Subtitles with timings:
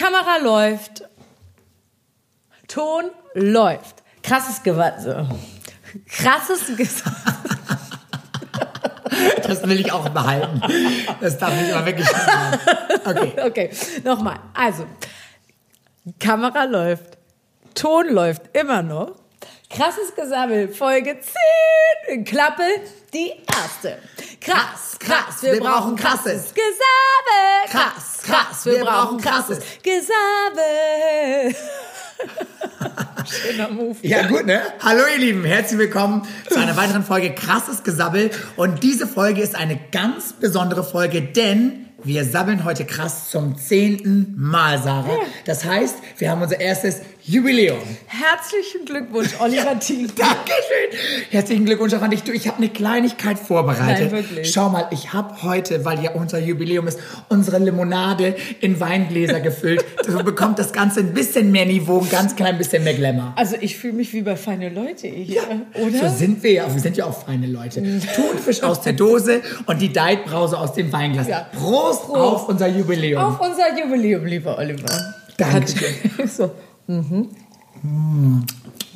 [0.00, 1.04] Kamera läuft.
[2.68, 3.96] Ton läuft.
[4.22, 4.94] Krasses Gewalt.
[6.08, 7.04] Krasses Gewalt.
[9.42, 10.62] Das will ich auch behalten.
[11.20, 13.00] Das darf nicht immer weggeschnitten werden.
[13.04, 13.32] Okay.
[13.44, 13.70] Okay,
[14.04, 14.38] nochmal.
[14.54, 14.86] Also,
[16.18, 17.18] Kamera läuft.
[17.74, 19.16] Ton läuft immer noch.
[19.68, 22.14] Krasses Gesammel, Folge 10.
[22.14, 22.62] In Klappe,
[23.12, 23.98] die erste.
[24.40, 27.68] Krass, krass, wir, brauchen krasses Gesammel.
[27.68, 31.54] Krass, krass, wir, brauchen krasses Gesammel.
[33.30, 33.98] Schöner Move.
[34.00, 34.62] Ja, gut, ne?
[34.82, 35.44] Hallo, ihr Lieben.
[35.44, 38.30] Herzlich willkommen zu einer weiteren Folge Krasses Gesabbel.
[38.56, 44.34] Und diese Folge ist eine ganz besondere Folge, denn wir sabbeln heute krass zum zehnten
[44.38, 45.18] Mal, Sarah.
[45.44, 47.78] Das heißt, wir haben unser erstes Jubiläum.
[48.06, 50.08] Herzlichen Glückwunsch, Oliver Thiel.
[50.08, 50.98] Dankeschön.
[51.30, 52.22] Herzlichen Glückwunsch auch an dich.
[52.22, 54.10] Du, ich habe eine Kleinigkeit vorbereitet.
[54.10, 54.50] Nein, wirklich.
[54.52, 59.84] Schau mal, ich habe heute, weil ja unser Jubiläum ist, unsere Limonade in Weingläser gefüllt.
[60.10, 63.32] So bekommt das Ganze ein bisschen mehr Niveau, ein ganz klein bisschen mehr Glamour.
[63.36, 65.42] Also ich fühle mich wie bei feine Leute hier,
[65.74, 66.10] oder?
[66.10, 66.72] So sind wir ja.
[66.74, 67.80] Wir sind ja auch feine Leute.
[68.16, 71.28] Thunfisch aus der Dose und die Diet-Brause aus dem Weinglas.
[71.28, 71.46] Ja.
[71.56, 72.16] Prost, Prost.
[72.16, 73.22] auf unser Jubiläum.
[73.22, 75.14] Auf unser Jubiläum, lieber Oliver.
[75.36, 75.94] Dankeschön.
[76.26, 76.50] so.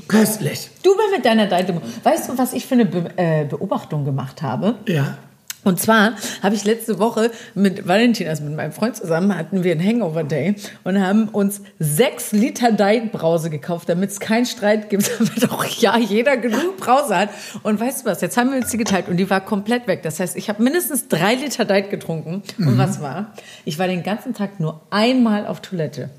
[0.09, 0.71] Köstlich.
[0.83, 1.81] Du bist mit deiner Deite.
[2.03, 4.77] Weißt du, was ich für eine Be äh, Beobachtung gemacht habe?
[4.87, 5.17] Ja.
[5.65, 9.73] Und zwar habe ich letzte Woche mit Valentin, also mit meinem Freund zusammen, hatten wir
[9.73, 14.91] einen Hangover Day und haben uns sechs Liter Diet Brause gekauft, damit es keinen Streit
[14.91, 17.31] gibt, damit auch ja jeder genug Brause hat.
[17.63, 18.21] Und weißt du was?
[18.21, 20.03] Jetzt haben wir uns die geteilt und die war komplett weg.
[20.03, 22.43] Das heißt, ich habe mindestens drei Liter Diet getrunken.
[22.59, 23.33] Und was war?
[23.65, 26.11] Ich war den ganzen Tag nur einmal auf Toilette.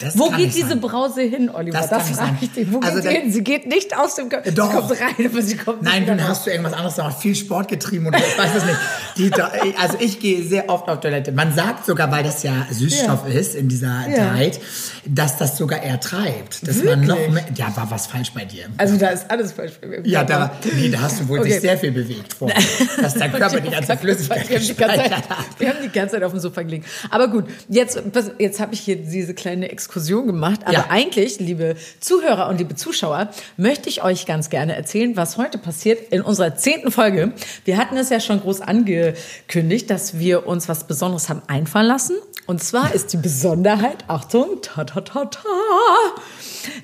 [0.00, 0.80] Das Wo geht diese sein.
[0.80, 1.78] Brause hin, Oliver?
[1.78, 2.72] Das Das, frage ich dich.
[2.72, 3.32] Wo Also geht sie dann- hin?
[3.32, 4.50] Sie geht nicht aus dem Körper.
[4.50, 4.70] Doch.
[4.70, 7.68] Sie kommt rein, aber sie kommt Nein, dann hast du irgendwas anderes gemacht, viel Sport
[7.68, 8.78] getrieben oder ich weiß es nicht.
[9.16, 9.32] Die,
[9.78, 11.32] also ich gehe sehr oft auf Toilette.
[11.32, 14.34] Man sagt sogar, weil das ja Süßstoff ist in dieser Ja.
[14.34, 14.60] Diet,
[15.06, 16.66] dass das sogar eher treibt.
[16.66, 18.64] Dass man noch mehr, ja, war was falsch bei dir.
[18.76, 19.72] Also da ist alles falsch.
[19.80, 21.52] bei mir Ja, da, nee, da hast du wohl Okay.
[21.52, 22.60] sich sehr viel bewegt vorher.
[23.00, 25.46] Dass dein Körper die ganze Flüssigkeit wir haben die ganze, Zeit, gespeichert hat.
[25.60, 26.84] wir haben die ganze Zeit auf dem Sofa gelegen.
[27.10, 28.00] Aber gut, jetzt,
[28.38, 30.60] jetzt habe ich hier diese kleine Exkursion gemacht.
[30.64, 30.86] Aber Ja.
[30.88, 36.12] eigentlich, liebe Zuhörer und liebe Zuschauer, möchte ich euch ganz gerne erzählen, was heute passiert
[36.12, 37.32] in unserer zehnten Folge.
[37.64, 42.14] Wir hatten es ja schon groß angekündigt, dass wir uns was Besonderes haben einfallen lassen.
[42.46, 45.48] Und zwar ist die Besonderheit, Achtung, ta ta ta ta,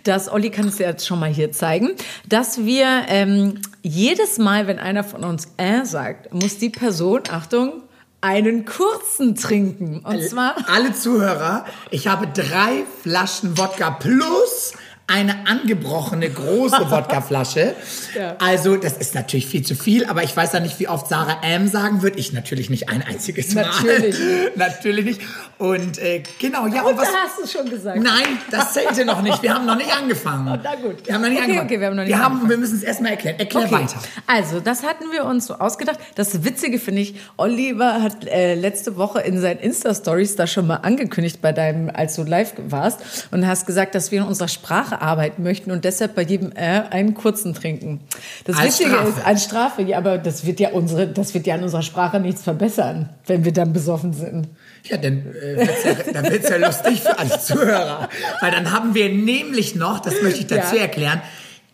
[0.05, 1.91] dass Olli kann es ja jetzt schon mal hier zeigen,
[2.29, 7.83] dass wir ähm, jedes Mal, wenn einer von uns äh sagt, muss die Person, Achtung,
[8.21, 10.01] einen kurzen trinken.
[10.01, 14.73] Und zwar Alle Zuhörer, ich habe drei Flaschen Wodka plus
[15.11, 17.75] eine angebrochene große Wodkaflasche.
[18.17, 18.37] Ja.
[18.39, 21.39] Also, das ist natürlich viel zu viel, aber ich weiß ja nicht, wie oft Sarah
[21.45, 22.19] M sagen wird.
[22.19, 23.65] Ich natürlich nicht ein einziges Mal.
[23.67, 24.17] Natürlich
[24.57, 25.21] natürlich nicht.
[25.59, 27.09] Und äh, genau, ja, Und und was.
[27.09, 27.99] hast du schon gesagt.
[28.01, 29.43] Nein, das zählte noch nicht.
[29.43, 30.61] Wir haben noch nicht angefangen.
[30.65, 31.07] Na gut.
[31.07, 31.67] Wir haben noch nicht Okay, angefangen.
[31.67, 32.51] okay, wir haben noch nicht wir, haben, angefangen.
[32.51, 33.39] wir müssen es erstmal erklären.
[33.39, 33.73] Erklär Okay.
[33.75, 33.97] weiter.
[34.27, 35.99] Also, das hatten wir uns so ausgedacht.
[36.15, 40.77] Das Witzige finde ich, Oliver hat äh, letzte Woche in seinen Insta-Stories da schon mal
[40.77, 45.00] angekündigt, bei deinem, als du live warst, und hast gesagt, dass wir in unserer Sprache
[45.01, 48.01] arbeiten möchten und deshalb bei jedem äh, einen kurzen trinken.
[48.45, 49.09] Das Als Witzige Strafe.
[49.09, 52.21] ist, als Strafe, ja, aber das wird ja unsere, das wird ja an unserer Sprache
[52.21, 54.49] nichts verbessern, wenn wir dann besoffen sind.
[54.85, 58.09] Ja, dann äh, wird's ja, dann wird's ja lustig für alle Zuhörer.
[58.41, 60.83] Weil dann haben wir nämlich noch, das möchte ich dazu Ja.
[60.83, 61.21] erklären,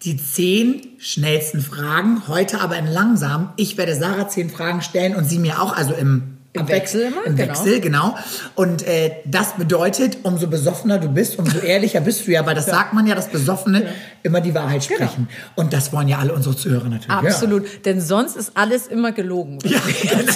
[0.03, 3.51] die zehn schnellsten Fragen, heute aber in langsam.
[3.57, 7.25] Ich werde Sarah zehn Fragen stellen und sie mir auch, also im, Im Wechsel immer,
[7.27, 7.49] Im genau.
[7.51, 8.15] Wechsel, genau.
[8.55, 12.67] Und äh, das bedeutet, umso besoffener du bist, umso ehrlicher bist du ja, weil das
[12.67, 13.87] sagt man ja, dass Besoffene
[14.23, 15.29] immer die Wahrheit sprechen.
[15.55, 17.11] Und das wollen ja alle unsere Zuhörer natürlich.
[17.11, 17.85] Absolut.
[17.87, 19.59] Denn sonst ist alles immer gelogen.
[19.67, 20.33] Ja, genau.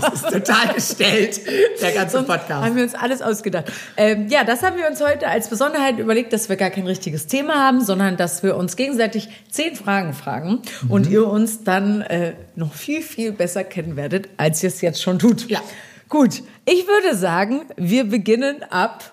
[0.00, 1.40] Das ist total gestellt,
[1.80, 2.64] der ganze Sonst Podcast.
[2.64, 3.66] haben wir uns alles ausgedacht.
[3.96, 7.26] Ähm, ja, das haben wir uns heute als Besonderheit überlegt, dass wir gar kein richtiges
[7.26, 11.12] Thema haben, sondern dass wir uns gegenseitig zehn Fragen fragen und Mhm.
[11.12, 15.18] ihr uns dann äh, noch viel, viel besser kennen werdet, als ihr es jetzt schon
[15.18, 15.48] tut.
[15.48, 15.60] Ja.
[16.08, 19.12] Gut, ich würde sagen, wir beginnen ab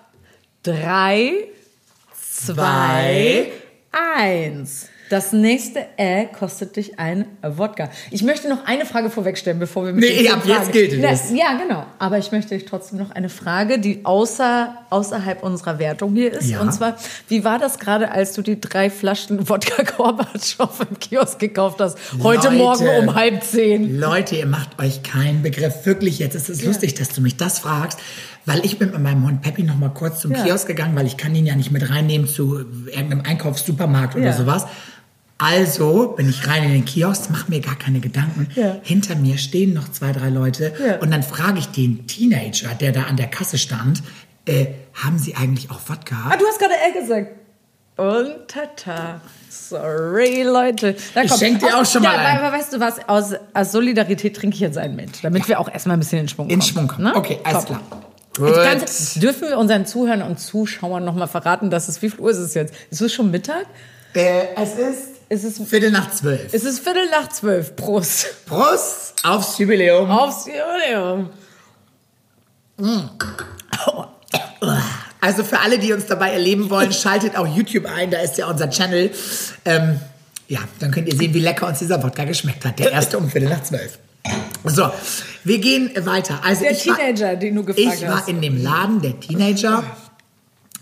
[0.62, 1.32] drei,
[2.20, 3.50] zwei,
[3.90, 4.88] eins.
[5.10, 7.90] Das nächste Äh kostet dich ein Wodka.
[8.12, 11.32] Ich möchte noch eine Frage vorwegstellen, bevor wir mit Nee, ab jetzt gilt es.
[11.32, 11.84] Ja, genau.
[11.98, 16.48] Aber ich möchte euch trotzdem noch eine Frage, die außer, außerhalb unserer Wertung hier ist.
[16.48, 16.60] Ja.
[16.60, 16.94] Und zwar,
[17.26, 21.98] wie war das gerade, als du die drei Flaschen Wodka Gorbatschow im Kiosk gekauft hast?
[22.22, 22.56] Heute Leute.
[22.56, 23.98] Morgen um halb zehn.
[23.98, 25.84] Leute, ihr macht euch keinen Begriff.
[25.86, 27.98] Wirklich, jetzt ist es lustig, dass du mich das fragst,
[28.46, 30.44] weil ich bin mit meinem Hund Peppi noch mal kurz zum Ja.
[30.44, 34.32] Kiosk gegangen, weil ich kann ihn ja nicht mit reinnehmen zu irgendeinem Einkaufssupermarkt oder Ja.
[34.34, 34.66] sowas.
[35.42, 38.48] Also bin ich rein in den Kiosk, mach mir gar keine Gedanken.
[38.54, 38.76] Ja.
[38.82, 40.96] Hinter mir stehen noch zwei, drei Leute Ja.
[40.98, 44.02] und dann frage ich den Teenager, der da an der Kasse stand,
[44.46, 46.16] Äh, haben Sie eigentlich auch Wodka?
[46.30, 47.32] Ah, du hast gerade L gesagt.
[47.98, 49.20] Und tata.
[49.50, 50.96] Sorry, Leute.
[51.14, 52.38] Na, Ich schenk dir auch schon mal ja, ein.
[52.38, 53.06] Aber weißt du was?
[53.06, 56.28] Aus, aus Solidarität trinke ich jetzt einen mit, damit wir auch erstmal ein bisschen in
[56.28, 56.58] Schwung kommen.
[56.58, 57.04] In Schwung kommen.
[57.04, 57.14] Ne?
[57.14, 57.76] Okay, alles Top.
[57.76, 57.82] klar.
[58.38, 58.54] Jetzt Gut.
[58.64, 62.30] ganz, dürfen wir unseren Zuhörern und Zuschauern noch mal verraten, dass es, wie viel Uhr
[62.30, 62.74] ist es jetzt?
[62.90, 63.66] Ist es schon Mittag?
[64.14, 66.52] Äh, es ist Ist es, Viertel nach zwölf.
[66.52, 67.76] ist es Viertel nach zwölf?
[67.76, 68.26] Prost.
[68.46, 70.10] Prost aufs Jubiläum.
[70.10, 71.30] Aufs Jubiläum.
[75.20, 78.46] Also für alle, die uns dabei erleben wollen, schaltet auch YouTube ein, da ist ja
[78.48, 79.10] unser Channel.
[79.64, 80.00] Ähm,
[80.48, 82.78] ja, dann könnt ihr sehen, wie lecker uns dieser Wodka geschmeckt hat.
[82.78, 83.98] Der erste um Viertel nach zwölf.
[84.64, 84.90] So,
[85.44, 86.40] wir gehen weiter.
[86.44, 88.28] Also Der ich war- Teenager, den du gefragt Ich war hast.
[88.28, 89.84] in dem Laden, der Teenager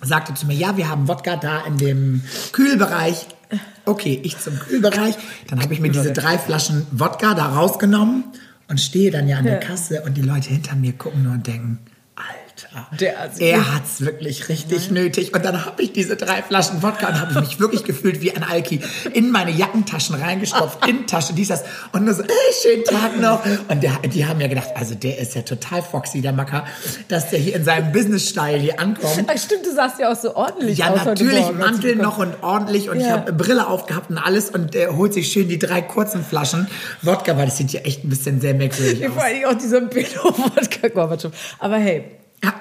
[0.02, 2.22] sagte zu mir, ja, wir haben Wodka da in dem
[2.52, 3.26] Kühlbereich.
[3.84, 5.14] Okay, ich zum Kühlbereich.
[5.48, 8.24] Dann habe ich mir diese drei Flaschen Wodka da rausgenommen
[8.68, 9.60] und stehe dann ja an der.
[9.60, 11.78] Kasse und die Leute hinter mir gucken nur und denken,
[12.90, 15.34] Alter, Der er hat's wirklich richtig nötig.
[15.34, 18.32] Und dann habe ich diese drei Flaschen Wodka und habe ich mich wirklich gefühlt wie
[18.34, 18.80] ein Alki
[19.14, 21.64] in meine Jackentaschen reingestopft, in Tasche, dies, das.
[21.92, 22.30] Und nur so, hey,
[22.62, 23.44] schönen Tag noch.
[23.68, 26.64] Und der, die haben ja gedacht, also der ist ja total foxy, der Macker,
[27.08, 29.24] dass der hier in seinem Business-Style hier ankommt.
[29.28, 32.42] Ach, stimmt, du sahst ja auch so ordentlich Ja, aus heute natürlich, Mantel noch und
[32.42, 32.90] ordentlich.
[32.90, 33.12] Und ich Ja.
[33.12, 34.50] habe Brille aufgehabt und alles.
[34.50, 36.66] Und er holt sich schön die drei kurzen Flaschen
[37.02, 39.22] Wodka, weil das sieht ja echt ein bisschen sehr merkwürdig Vor aus.
[39.22, 41.32] allem auch dieser Pedo-Wodka Gorbatschow.
[41.58, 42.04] Aber hey,
[42.44, 42.52] Ja,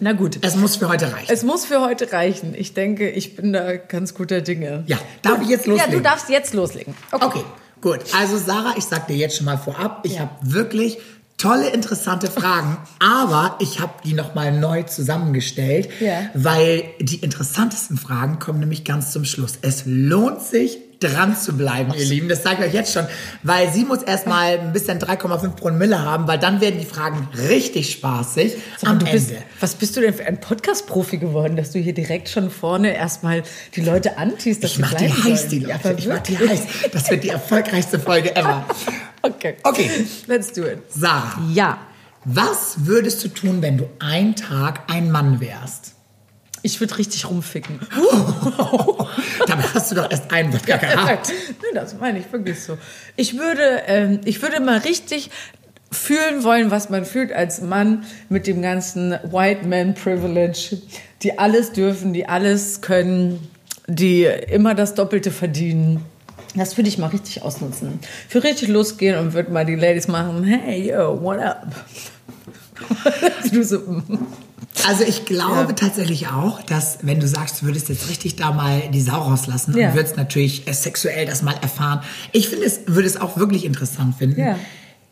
[0.00, 0.38] na gut.
[0.42, 1.28] es muss für heute reichen.
[1.32, 2.54] Es muss für heute reichen.
[2.56, 4.84] Ich denke, ich bin da ganz guter Dinge.
[4.86, 5.94] Ja, darf ich jetzt Ja, loslegen?
[5.96, 6.94] du darfst jetzt loslegen.
[7.12, 7.24] Okay.
[7.26, 7.44] Okay,
[7.80, 8.00] gut.
[8.18, 10.98] Also Sarah, ich sag dir jetzt schon mal vorab, ich habe wirklich
[11.38, 16.30] tolle, interessante Fragen, aber ich habe die nochmal neu zusammengestellt, Ja.
[16.34, 19.58] weil die interessantesten Fragen kommen nämlich ganz zum Schluss.
[19.62, 22.28] Es lohnt sich, dran zu bleiben, ihr Lieben.
[22.28, 23.06] Das sage ich euch jetzt schon,
[23.42, 27.92] weil sie muss erstmal ein bisschen 3,5 Promille haben, weil dann werden die Fragen richtig
[27.92, 29.42] spaßig mal, am du bist, Ende.
[29.60, 33.42] was bist du denn für ein Podcast-Profi geworden, dass du hier direkt schon vorne erstmal
[33.76, 35.48] die Leute antiest, dass Ich sie mach die heiß, sollen?
[35.50, 35.94] die Leute.
[35.98, 36.60] ich mach die heiß.
[36.92, 38.64] Das wird die erfolgreichste Folge ever.
[39.24, 39.54] Okay.
[39.62, 39.88] Okay.
[40.26, 40.78] Let's do it.
[40.88, 41.78] Sarah, Ja.
[42.24, 45.91] Was würdest du tun, wenn du einen Tag ein Mann wärst?
[46.62, 47.80] Ich würde richtig rumficken.
[49.46, 51.28] Dabei hast du doch erst einen Wodka gehabt.
[51.48, 52.78] nee, das meine ich wirklich so.
[53.16, 55.30] Ich würde, ähm, ich würde mal richtig
[55.90, 60.78] fühlen wollen, was man fühlt als Mann mit dem ganzen White Man Privilege,
[61.22, 63.48] die alles dürfen, die alles können,
[63.86, 66.04] die immer das Doppelte verdienen.
[66.54, 67.98] Das würde ich mal richtig ausnutzen.
[68.28, 71.66] Für richtig losgehen und würde mal die Ladies machen, hey, yo, what up?
[73.52, 74.26] du so, mm.
[74.86, 78.82] Also ich glaube tatsächlich auch, dass wenn du sagst, du würdest jetzt richtig da mal
[78.92, 79.88] die Sau rauslassen Ja.
[79.90, 82.00] und würdest natürlich äh, sexuell das mal erfahren.
[82.32, 84.40] Ich finde es, würde es auch wirklich interessant finden.
[84.40, 84.58] Ja.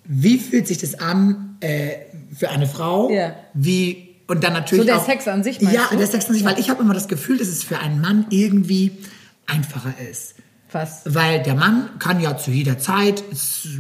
[0.04, 1.90] Wie fühlt sich das an äh,
[2.36, 3.10] für eine Frau?
[3.10, 3.34] Ja.
[3.54, 5.96] Wie und dann natürlich So der auch, Sex an sich, Ja, du?
[5.96, 8.26] der Sex an sich, weil ich habe immer das Gefühl, dass es für einen Mann
[8.30, 8.92] irgendwie
[9.46, 10.34] einfacher ist.
[10.72, 11.02] Was?
[11.04, 13.22] Weil der Mann kann ja zu jeder Zeit,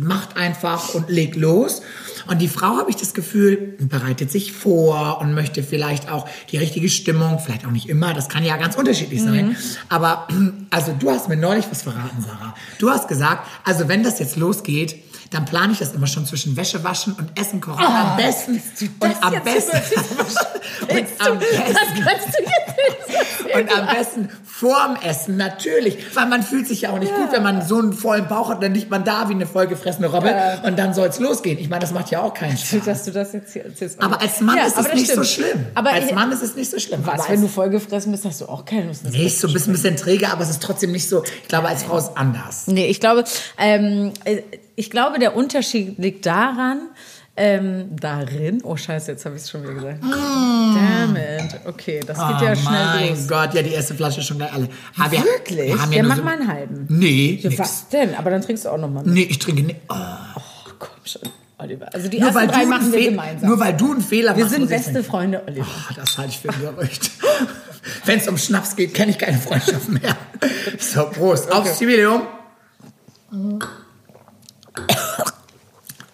[0.00, 1.82] macht einfach und legt los.
[2.26, 6.58] Und die Frau, habe ich das Gefühl, bereitet sich vor und möchte vielleicht auch die
[6.58, 9.56] richtige Stimmung, vielleicht auch nicht immer, das kann ja ganz unterschiedlich sein.
[9.88, 10.28] Aber
[10.70, 12.54] also du hast mir neulich was verraten, Sarah.
[12.78, 14.96] Du hast gesagt, also wenn das jetzt losgeht,
[15.30, 17.78] dann plane ich das immer schon zwischen Wäsche waschen und Essen kochen.
[17.84, 18.60] und am besten
[18.98, 24.28] das und am besten und am besten Das kannst du jetzt nicht und am besten
[24.44, 25.98] vorm Essen, natürlich.
[26.14, 28.62] Weil man fühlt sich ja auch nicht gut, wenn man so einen vollen Bauch hat,
[28.62, 30.34] dann liegt man da wie eine vollgefressene Robbe
[30.64, 31.58] und dann soll's losgehen.
[31.58, 32.84] Ich meine, das macht ja auch keinen Spaß.
[32.84, 34.02] dass du das jetzt hier erzählst.
[34.02, 35.48] Aber als Mann Ja, ist es das nicht so stimmt.
[35.48, 35.66] schlimm.
[35.74, 37.00] Aber als Mann ist es nicht so schlimm.
[37.04, 39.04] Was, wenn du vollgefressen bist, hast du auch keine Lust.
[39.04, 41.22] nicht so, bist ein bisschen träge, aber es ist trotzdem nicht so.
[41.42, 42.66] Ich glaube, als Frau ist anders.
[42.66, 43.24] Nee, ich glaube,
[43.58, 44.42] ähm, äh,
[44.80, 46.88] ich glaube, der Unterschied liegt daran,
[47.36, 49.98] ähm, darin, oh scheiße, jetzt habe ich es schon wieder gesagt.
[50.02, 51.60] Damn it.
[51.66, 52.40] Okay, das geht Mm.
[52.40, 53.28] Oh ja schnell mein los.
[53.28, 54.68] Gott, ja, die erste Flasche ist schon gleich alle.
[55.10, 55.68] Wir- Wirklich?
[55.72, 56.86] Wir haben ja, Ja, mach so, mal einen halben.
[56.90, 58.14] Nee, Ja, was denn?
[58.14, 59.14] Aber dann trinkst du auch noch mal mit.
[59.14, 59.80] Nee, ich trinke nicht.
[59.88, 59.94] Oh,
[60.36, 60.40] Oh,
[60.78, 61.22] komm schon,
[61.58, 61.88] Oliver.
[61.94, 63.48] Also die nur, ersten drei machen wir gemeinsam.
[63.48, 64.54] nur weil du einen Fehler wir machst.
[64.56, 65.04] sind muss ich beste.
[65.04, 65.66] Freunde, Oliver.
[65.68, 67.10] Oh, das halte ich für Gerücht.
[68.04, 70.16] Wenn es um Schnaps geht, kenne ich keine Freundschaft mehr.
[70.78, 71.50] So, Prost.
[71.52, 72.22] Aufs Jubiläum.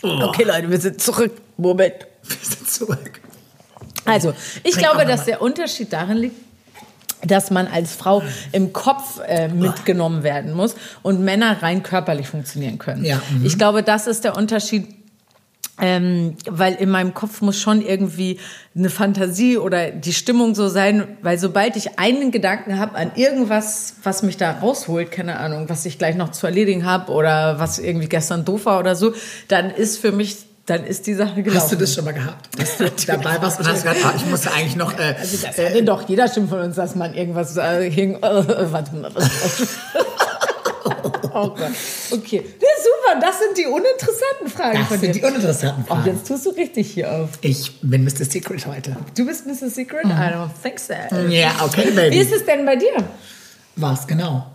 [0.03, 1.33] Okay, Leute, wir sind zurück.
[1.57, 1.95] Moment.
[2.23, 3.21] Wir sind zurück.
[4.05, 6.37] Also, ich Trink glaube, dass der Unterschied darin liegt,
[7.25, 12.79] dass man als Frau im Kopf äh, mitgenommen werden muss und Männer rein körperlich funktionieren
[12.79, 13.05] können.
[13.05, 13.45] Ja, mhm.
[13.45, 14.96] Ich glaube, das ist der Unterschied.
[15.79, 18.39] Ähm, weil in meinem Kopf muss schon irgendwie
[18.75, 23.97] eine Fantasie oder die Stimmung so sein, weil sobald ich einen Gedanken habe an irgendwas,
[24.03, 27.79] was mich da rausholt, keine Ahnung, was ich gleich noch zu erledigen habe oder was
[27.79, 29.13] irgendwie gestern doof war oder so,
[29.49, 31.63] dann ist für mich dann ist die Sache gelaufen.
[31.63, 32.49] Hast du das schon mal gehabt?
[32.59, 34.99] Dass du dabei warst und hast gesagt, ich musste eigentlich noch.
[34.99, 38.17] Äh, Also das hatte doch jeder schon von uns, dass man irgendwas äh, hing.
[38.17, 38.21] Äh,
[38.73, 39.13] warte mal.
[40.87, 41.57] Oh Gott.
[42.11, 42.37] Okay.
[42.37, 43.21] Ja, super.
[43.21, 45.21] Das sind die uninteressanten Fragen das von sind dir.
[45.21, 46.07] die uninteressanten Oh, Fragen.
[46.07, 47.31] jetzt tust du richtig hier auf.
[47.41, 48.25] Ich bin Mr.
[48.25, 48.97] Secret heute.
[49.17, 49.69] Du bist Mr.
[49.69, 50.05] Secret?
[50.05, 50.93] I don't think so.
[51.29, 52.19] Ja, okay, Wie Baby.
[52.19, 52.93] ist es denn bei dir?
[53.77, 54.47] Was genau?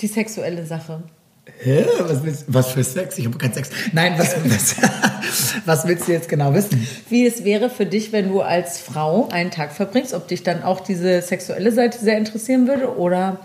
[0.00, 1.02] Die sexuelle Sache.
[1.58, 1.84] Hä?
[2.00, 3.18] Was, willst, was für Sex?
[3.18, 3.70] Ich habe keinen Sex.
[3.92, 4.76] Nein, was, was,
[5.66, 6.86] was willst du jetzt genau wissen?
[7.08, 10.62] Wie es wäre für dich, wenn du als Frau einen Tag verbringst, ob dich dann
[10.62, 13.38] auch diese sexuelle Seite sehr interessieren würde oder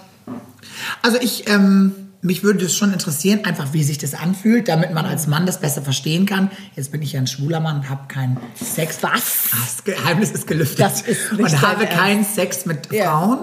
[1.02, 5.06] Also ich, ähm, mich würde es schon interessieren, einfach wie sich das anfühlt, damit man
[5.06, 6.50] als Mann das besser verstehen kann.
[6.76, 8.98] Jetzt bin ich ja ein schwuler Mann und habe keinen Sex.
[9.02, 9.50] Was?
[9.52, 10.80] Das Geheimnis ist gelüftet.
[10.80, 11.98] Das ist und habe Ernst.
[11.98, 13.06] keinen Sex mit Ja.
[13.12, 13.40] Frauen.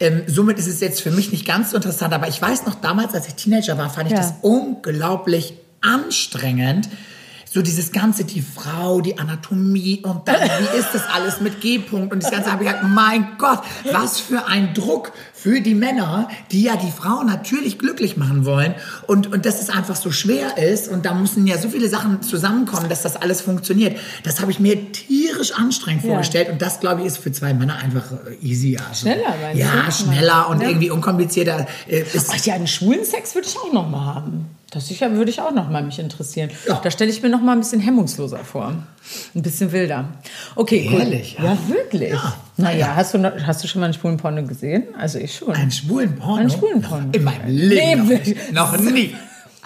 [0.00, 2.12] Ähm, somit ist es jetzt für mich nicht ganz so interessant.
[2.12, 4.18] Aber ich weiß noch, damals, als ich Teenager war, fand ich Ja.
[4.20, 6.88] das unglaublich anstrengend.
[7.58, 12.12] So dieses ganze, die Frau, die Anatomie und dann, wie ist das alles mit G-Punkt
[12.14, 13.62] und das Ganze habe ich gedacht, mein Gott,
[13.92, 18.76] was für ein Druck für die Männer, die ja die Frau natürlich glücklich machen wollen
[19.08, 22.22] und, und dass es einfach so schwer ist und da müssen ja so viele Sachen
[22.22, 23.98] zusammenkommen, dass das alles funktioniert.
[24.22, 26.10] Das habe ich mir tierisch anstrengend Ja.
[26.10, 28.76] vorgestellt und das, glaube ich, ist für zwei Männer einfach äh, easy.
[28.78, 30.68] Also, Schneller, meinst Ja, schneller und Ja.
[30.68, 31.66] irgendwie unkomplizierter.
[31.88, 34.46] Äh, ist, Ach ja, einen schwulen Sex würde ich auch noch mal haben.
[34.70, 36.50] Das sicher würde ich auch noch mal mich interessieren.
[36.68, 36.78] Ja.
[36.82, 38.74] Da stelle ich mir noch mal ein bisschen hemmungsloser vor.
[39.34, 40.04] Ein bisschen wilder.
[40.56, 40.86] Okay.
[40.92, 41.58] Ehrlich, Ja, ja?
[41.68, 42.10] wirklich.
[42.12, 42.34] Ja.
[42.58, 44.84] Naja, hast du, hast du schon mal einen schwulen Porno gesehen?
[44.98, 45.54] Also ich schon.
[45.54, 46.34] Einen schwulen Porno?
[46.36, 47.08] Einen schwulen Porno.
[47.12, 48.06] In meinem Leben.
[48.08, 49.16] Nee, noch, noch nie.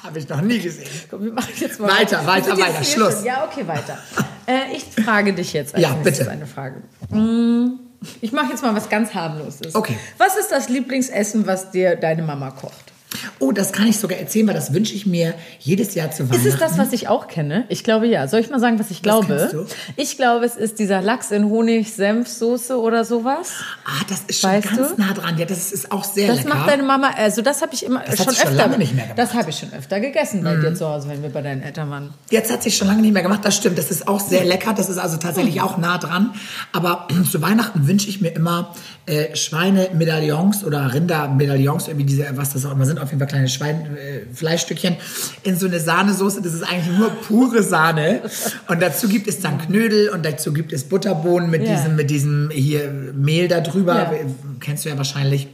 [0.05, 0.89] Habe ich noch nie gesehen.
[1.11, 2.79] Komm, wir machen jetzt mal Weiter, weiter, sind weiter.
[2.79, 3.15] jetzt Schluss.
[3.17, 3.25] Schon.
[3.25, 3.99] Ja, okay, weiter.
[4.47, 6.31] äh, ich frage dich jetzt als Ja, bitte.
[6.31, 6.83] eine Frage.
[7.11, 7.79] Mm,
[8.21, 9.75] Ich mache jetzt mal was ganz harmloses.
[9.75, 9.97] Okay.
[10.19, 12.92] Was ist das Lieblingsessen, was dir deine Mama kocht?
[13.39, 16.47] Oh, das kann ich sogar erzählen, weil das wünsche ich mir jedes Jahr zu Weihnachten.
[16.47, 17.65] Ist es das, was ich auch kenne?
[17.69, 18.27] Ich glaube ja.
[18.29, 19.27] Soll ich mal sagen, was ich glaube?
[19.27, 19.67] kennst du?
[19.97, 23.51] Ich glaube, es ist dieser Lachs in Honig-Senfsoße oder sowas.
[23.85, 25.01] Ah, das ist schon Weißt ganz du?
[25.01, 25.37] nah dran.
[25.39, 26.49] Ja, das ist auch sehr Das lecker.
[26.55, 28.57] macht deine Mama, also das habe ich immer Das hat schon schon öfter.
[28.57, 29.19] lange nicht mehr gemacht.
[29.19, 29.23] Mhm.
[29.23, 31.91] Das habe ich schon öfter gegessen bei dir zu Hause, wenn wir bei deinen Eltern
[31.91, 32.15] waren.
[32.31, 33.79] Jetzt hat sich schon lange nicht mehr gemacht, das stimmt.
[33.79, 34.73] Das ist auch sehr lecker.
[34.75, 36.33] Das ist also tatsächlich auch nah dran.
[36.73, 38.75] Aber zu Weihnachten wünsche ich mir immer
[39.07, 43.49] äh, Schweinemedaillons oder Rindermedaillons, irgendwie diese, was das auch immer sind, auf jeden Fall kleine
[43.49, 44.97] Schwein, äh, Fleischstückchen
[45.43, 46.41] in so eine Sahnesoße.
[46.43, 48.23] Das ist eigentlich nur pure Sahne.
[48.69, 51.75] Und dazu gibt es dann Knödel und dazu gibt es Butterbohnen mit Ja.
[51.77, 53.95] diesem, mit diesem hier Mehl da drüber.
[53.95, 54.13] Ja.
[54.61, 55.49] Kennst du ja wahrscheinlich.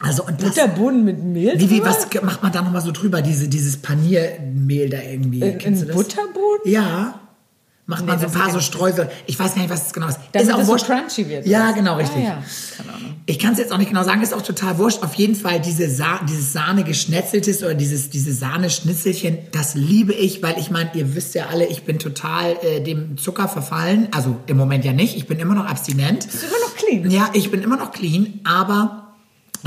[0.00, 0.50] Also und das.
[0.54, 3.20] Butterbohnen mit Mehl Wie, wie, was macht man da nochmal so drüber?
[3.20, 5.40] Diese, dieses Paniermehl da irgendwie.
[5.40, 5.96] In- Kennst in du das?
[6.04, 6.60] Butterbohnen?
[6.66, 7.20] Ja.
[7.88, 9.10] Macht man so ein das paar so Streusel.
[9.24, 10.18] Ich weiß gar nicht, was es genau ist.
[10.32, 10.84] Damit ist auch es so wurscht.
[10.84, 11.46] crunchy wird.
[11.46, 12.18] Ja, genau, richtig.
[12.18, 12.42] Ah, ja.
[13.24, 15.02] Ich kann es jetzt auch nicht genau sagen, ist auch total wurscht.
[15.02, 20.42] Auf jeden Fall diese Sa dieses Sahne geschnetzeltes oder dieses, diese Sahne-Schnitzelchen, das liebe ich,
[20.42, 24.08] weil ich meine, ihr wisst ja alle, ich bin total äh, dem Zucker verfallen.
[24.14, 25.16] Also im Moment ja nicht.
[25.16, 26.26] Ich bin immer noch abstinent.
[26.26, 27.10] Bist du immer noch clean?
[27.10, 29.07] Ja, ich bin immer noch clean, aber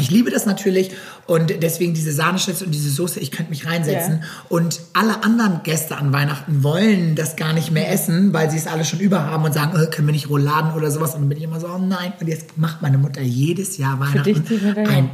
[0.01, 0.91] ich liebe das natürlich
[1.27, 4.20] und deswegen diese Sahneschnitzel und diese Soße, ich könnte mich reinsetzen.
[4.22, 4.27] Ja.
[4.50, 8.67] Und alle anderen Gäste an Weihnachten wollen das gar nicht mehr essen, weil sie es
[8.67, 11.13] alle schon über haben und sagen, äh, können wir nicht Rouladen oder sowas.
[11.13, 12.13] Und dann bin ich immer so, oh nein.
[12.20, 14.93] Und jetzt macht meine Mutter jedes Jahr Weihnachten dich die Medaillon.
[14.93, 15.10] ein,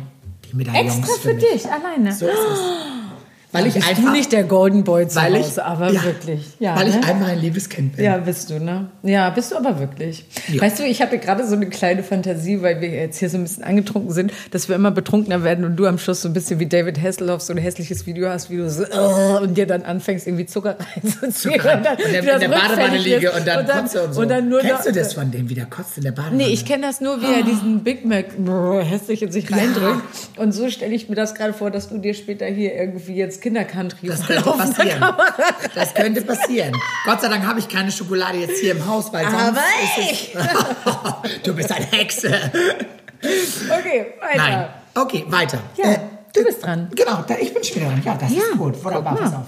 [0.50, 1.46] die Medaillons Extra für mich.
[1.52, 2.14] dich, alleine.
[2.14, 2.97] So ist es.
[3.54, 6.04] Weil ich bist einfach, du nicht der Golden Boy zu weil ich, Hause, aber ja,
[6.04, 6.42] wirklich.
[6.60, 7.00] Ja, weil ne?
[7.00, 8.04] ich einfach ein liebes Kind bin.
[8.04, 8.90] Ja, bist du, ne?
[9.04, 10.26] Ja, bist du aber wirklich.
[10.50, 10.62] Ja.
[10.62, 13.44] Weißt du, ich habe gerade so eine kleine Fantasie, weil wir jetzt hier so ein
[13.44, 16.60] bisschen angetrunken sind, dass wir immer betrunkener werden und du am Schluss so ein bisschen
[16.60, 19.84] wie David Hasselhoff so ein hässliches Video hast, wie du so äh, und dir dann
[19.84, 21.54] anfängst, irgendwie Zucker reinzuziehen.
[21.54, 21.78] Zucker rein.
[21.78, 24.22] Und dann in der Badewanne liege und dann, kotze und so.
[24.22, 26.36] Und dann nur Kennst noch, du das von dem, wie der kotzt in der Badewanne?
[26.36, 30.02] Nee, ich kenne das nur, wie er diesen Big Mac brr, hässlich in sich reindrückt.
[30.36, 33.37] Und so stelle ich mir das gerade vor, dass du dir später hier irgendwie jetzt
[33.42, 35.16] Kindercountry Das könnte passieren.
[35.76, 36.74] Das könnte passieren.
[37.06, 39.62] Gott sei Dank habe ich keine Schokolade jetzt hier im Haus, weil sonst Aber
[40.00, 40.36] ich.
[40.36, 41.42] es...
[41.44, 42.30] du bist eine Hexe.
[43.22, 44.38] Okay, weiter.
[44.38, 44.68] Nein.
[44.96, 45.60] Okay, weiter.
[45.76, 46.00] Ja, Äh,
[46.34, 46.90] du bist dran.
[46.96, 48.02] Genau, da, ich bin schon dran.
[48.04, 48.84] Ja, das Ja, ist gut.
[48.84, 49.48] Wunderbar, pass auf.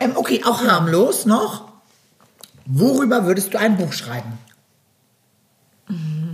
[0.00, 1.68] Ähm, okay, auch harmlos noch.
[2.66, 4.38] Worüber würdest du ein Buch schreiben?
[5.88, 6.27] Worüber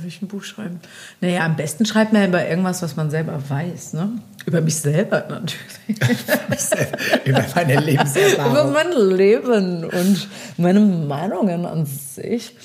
[0.00, 0.80] will ich ein Buch schreiben?
[1.20, 4.10] Naja, am besten schreibt man über irgendwas, was man selber weiß, ne?
[4.46, 5.56] Über mich selber natürlich.
[7.24, 8.72] Über meine über Lebenserfahrung.
[8.72, 12.56] mein Leben und meine Meinungen an sich.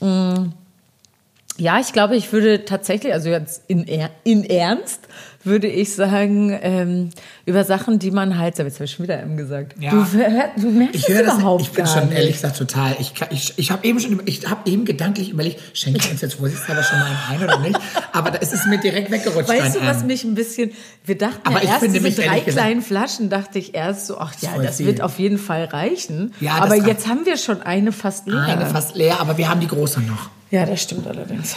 [0.00, 0.46] Mm.
[1.56, 3.84] Ja, ich glaube, ich würde tatsächlich, also jetzt in,
[4.24, 5.08] in Ernst,
[5.42, 7.10] würde ich sagen, ähm,
[7.46, 9.74] über Sachen, die man halt, jetzt habe ich schon wieder M gesagt.
[9.80, 9.90] Ja.
[9.92, 10.04] Du,
[10.60, 12.18] du merkst Ich es höre das, überhaupt ich bin schon nicht.
[12.18, 12.94] ehrlich gesagt total.
[12.98, 16.34] Ich, ich, ich habe eben schon, ich habe eben gedanklich überlegt, schenke ich uns jetzt
[16.34, 17.78] vorsichtshalber schon mal einen ein oder nicht?
[18.12, 19.48] Aber da ist es mir direkt weggerutscht.
[19.48, 20.72] Weißt du, was mich ein bisschen,
[21.06, 24.18] wir dachten Aber ja erst diese drei ehrlich gesagt- kleinen Flaschen, dachte ich erst so,
[24.18, 24.86] ach ja, das viel.
[24.86, 26.34] wird auf jeden Fall reichen.
[26.40, 28.42] Ja, Aber jetzt haben wir schon eine fast leer.
[28.42, 30.28] Eine fast leer, aber wir haben die große noch.
[30.50, 31.54] Ja, das stimmt allerdings.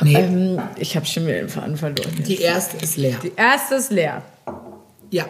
[0.00, 2.12] Nee, Ähm, ich habe schon wieder den Faden verloren.
[2.26, 3.16] die erste ist leer.
[3.22, 4.22] Die erste ist leer.
[5.10, 5.26] Ja.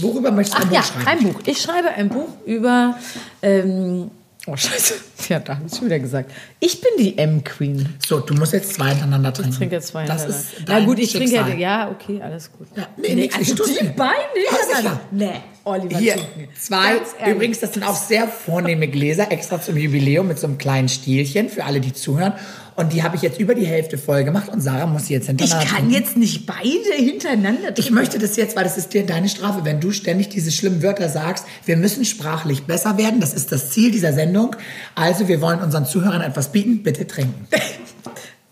[0.00, 1.06] Worüber möchtest du ein Ach Buch ja, schreiben?
[1.26, 1.40] ein Buch.
[1.46, 2.96] Ich schreibe ein Buch über.
[3.42, 4.10] Ähm,
[4.46, 4.94] oh, Scheiße.
[5.28, 6.32] Ja, da habe ich schon wieder gesagt.
[6.58, 7.94] Ich bin die M-Queen.
[8.04, 9.52] So, du musst jetzt zwei hintereinander trinken.
[9.52, 10.50] Ich trinke jetzt zwei Das hintereinander.
[10.58, 11.42] ist Na gut, ich trinke ja.
[11.44, 11.60] Schicksal.
[11.60, 12.66] Ja, okay, alles gut.
[12.74, 15.00] Ja, nee, nix, ich also die beiden hintereinander.
[15.12, 15.98] Nee, Oliver.
[15.98, 16.16] Hier,
[16.58, 16.94] zwei.
[17.30, 21.48] Übrigens, das sind auch sehr vornehme Gläser, extra zum Jubiläum mit so einem kleinen Stielchen
[21.48, 22.32] für alle, die zuhören.
[22.76, 25.24] Und die habe ich jetzt über die Hälfte voll gemacht und Sarah muss sie jetzt
[25.24, 25.94] Ich hintereinander kann trinken.
[25.94, 27.80] jetzt nicht beide hintereinander trinken.
[27.80, 30.82] Ich möchte das jetzt, weil das ist dir deine Strafe, wenn du ständig diese schlimmen
[30.82, 31.44] Wörter sagst.
[31.66, 33.20] Wir müssen sprachlich besser werden.
[33.20, 34.56] Das ist das Ziel dieser Sendung.
[34.94, 36.82] Also, wir wollen unseren Zuhörern etwas bieten.
[36.82, 37.46] Bitte trinken.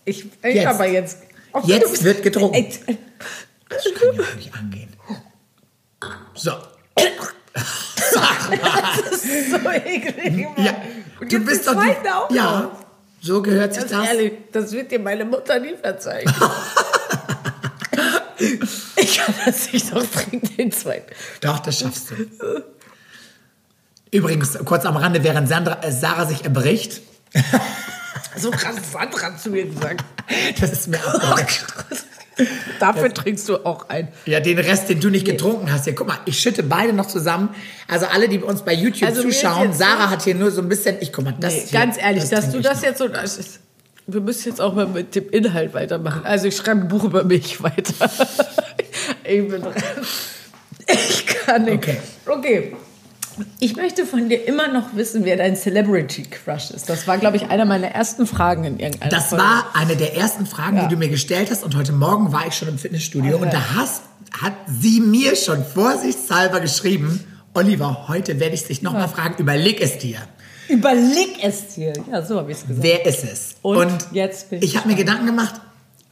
[0.05, 0.65] Ich, ich Jetzt.
[0.67, 1.17] aber jetzt.
[1.53, 2.55] Oh, Jetzt bist- wird getrunken.
[2.55, 2.97] Ey,
[3.69, 4.89] Das kann ja nicht angehen.
[6.33, 6.51] So.
[8.09, 10.45] so eklig.
[10.47, 10.65] Mann.
[10.65, 10.73] Ja,
[11.19, 12.71] Und du bist doch die, auch Ja, noch.
[13.21, 14.07] So gehört sich das.
[14.07, 16.29] ehrlich, das wird dir meine Mutter nie verzeihen.
[18.95, 21.13] ich kann das nicht noch trinken, den zweiten.
[21.41, 22.15] Doch, das schaffst du.
[24.11, 27.01] Übrigens, kurz am Rande, während Sandra, äh, Sarah sich erbricht,
[28.35, 30.03] So krass Sandra zu mir gesagt.
[30.59, 31.49] das ist mir abgegangen.
[32.79, 34.07] Dafür trinkst du auch ein.
[34.25, 35.85] Ja, den Rest, den du nicht getrunken hast.
[35.85, 37.49] Hier, guck mal, ich schütte beide noch zusammen.
[37.87, 40.97] Also alle, die uns bei YouTube Also zuschauen, Sarah hat hier nur so ein bisschen,
[41.01, 42.83] ich guck mal, das Nee, hier, ganz ehrlich, dass trinke du das noch.
[42.83, 43.07] jetzt so.
[43.07, 43.59] Das ist,
[44.07, 46.21] wir müssen jetzt auch mal mit dem Inhalt weitermachen.
[46.23, 48.09] Also ich schreibe ein Buch über mich weiter.
[49.23, 49.73] ich bin dran.
[50.87, 51.75] Ich kann nicht.
[51.77, 51.97] Okay.
[52.25, 52.75] Okay.
[53.59, 56.89] Ich möchte von dir immer noch wissen, wer dein Celebrity Crush ist.
[56.89, 59.43] Das war, glaube ich, einer meiner ersten Fragen in irgendeiner Das Folge.
[59.43, 60.83] war eine der ersten Fragen, Ja.
[60.87, 61.63] die du mir gestellt hast.
[61.63, 64.01] Und heute Morgen war ich schon im Fitnessstudio und da hast,
[64.41, 69.97] hat sie mir schon vorsichtshalber geschrieben, Oliver, heute werde ich dich nochmal fragen, überleg es
[69.97, 70.17] dir.
[70.67, 71.93] Überleg es dir.
[72.11, 72.83] Ja, so habe ich es gesagt.
[72.83, 73.55] Wer ist es?
[73.63, 75.55] Und jetzt bin ich ich habe mir Gedanken gemacht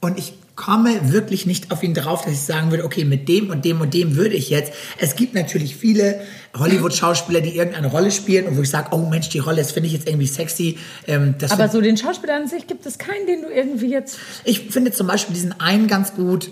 [0.01, 3.49] und ich komme wirklich nicht auf ihn drauf, dass ich sagen würde, okay, mit dem
[3.49, 4.73] und dem und dem würde ich jetzt.
[4.97, 6.19] Es gibt natürlich viele
[6.57, 9.87] Hollywood-Schauspieler, die irgendeine Rolle spielen und wo ich sage, oh Mensch, die Rolle, das finde
[9.87, 10.77] ich jetzt irgendwie sexy.
[11.05, 14.17] Ähm, Aber so den Schauspieler an sich gibt es keinen, den du irgendwie jetzt.
[14.43, 16.49] ich finde zum Beispiel diesen einen ganz gut,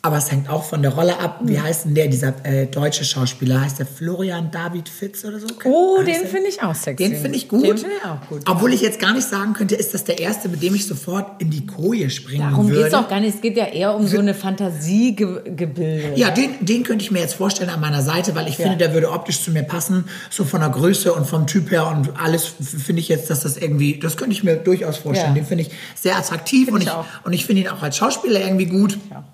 [0.00, 1.40] aber es hängt auch von der Rolle ab.
[1.42, 3.60] Wie heißt denn der, dieser äh, deutsche Schauspieler?
[3.60, 5.46] Heißt der Florian David Fitz oder so?
[5.64, 7.08] Oh, Heißt den finde ich auch sexy.
[7.08, 7.64] Den finde ich gut.
[7.64, 8.42] Den finde ich auch gut.
[8.48, 11.42] Obwohl ich jetzt gar nicht sagen könnte, ist das der erste, mit dem ich sofort
[11.42, 12.84] in die Koje springen Darum würde.
[12.84, 13.34] geht es auch gar nicht.
[13.34, 16.12] Es geht ja eher um so eine Fantasiegebilde.
[16.14, 18.94] Ja, den, den könnte ich mir jetzt vorstellen an meiner Seite, weil ich finde, der
[18.94, 22.46] würde optisch zu mir passen, so von der Größe und vom Typ her und alles
[22.46, 25.30] finde ich jetzt, dass das irgendwie, das könnte ich mir durchaus vorstellen.
[25.30, 25.42] Ja.
[25.42, 27.96] Den finde ich sehr attraktiv Finde und ich ich, und ich finde ihn auch als
[27.96, 28.98] Schauspieler irgendwie gut.
[29.10, 29.24] Ja,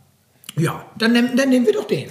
[0.98, 2.08] dann, nehm- dann nehmen wir doch den.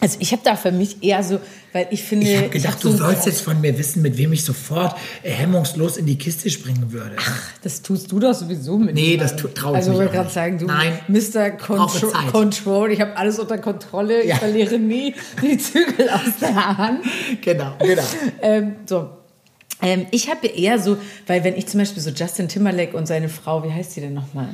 [0.00, 1.38] Also ich habe da für mich eher so,
[1.72, 2.26] weil ich finde.
[2.26, 4.96] Ich habe gedacht, hab du so- sollst jetzt von mir wissen, mit wem ich sofort
[5.22, 7.14] äh, hemmungslos in die Kiste springen würde.
[7.62, 8.96] Das tust du doch sowieso mit.
[8.96, 10.98] Nee, das tu- trau ich Also ich wollte gerade sagen, du Nein.
[11.06, 11.50] Mr.
[11.50, 12.08] Contro.
[12.32, 14.34] Control, ich habe alles unter Kontrolle, Ja.
[14.34, 17.04] ich verliere nie die Zügel aus der Hand.
[17.40, 18.02] genau, genau.
[18.42, 19.08] Ähm, so.
[19.82, 23.28] Ähm, ich habe eher so, weil wenn ich zum Beispiel so Justin Timberlake und seine
[23.28, 24.48] Frau, wie heißt sie denn nochmal?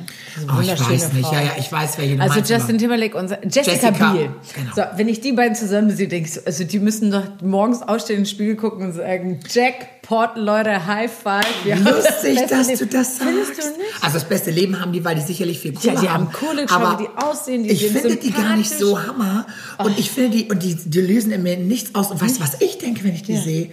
[0.47, 1.25] Oh, ich weiß nicht.
[1.27, 1.33] Frau.
[1.35, 4.29] Ja, ja, ich weiß, welche du Also meinst, Justin Timberlake und Jessica, Jessica, Biel.
[4.55, 4.71] genau.
[4.75, 7.81] So, wenn ich die beiden zusammen sehe, denke ich so, also die müssen doch morgens
[7.83, 11.45] aufstehen, in den Spiegel gucken und sagen, Jackpot, Leute, High Five.
[11.63, 12.79] wir das Lustig, beste dass Leben.
[12.79, 13.29] du das sagst.
[13.29, 13.89] Findest du nicht?
[14.01, 16.31] Also das beste Leben haben die, weil die sicherlich viel Kohle Ja, die haben.
[16.31, 18.99] Kohle, aber die aussehen, die ich finde die gar nicht so.
[19.05, 19.45] Hammer.
[19.77, 22.09] Und ich finde die, und die, die lösen in mir nichts aus.
[22.09, 23.41] Und weißt du, was ich denke, wenn ich die Ja.
[23.41, 23.69] sehe?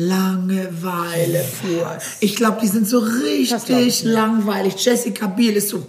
[0.00, 1.98] Langeweile pur.
[2.20, 4.74] Ich glaube, die sind so richtig langweilig.
[4.84, 5.86] Jessica Biel ist so,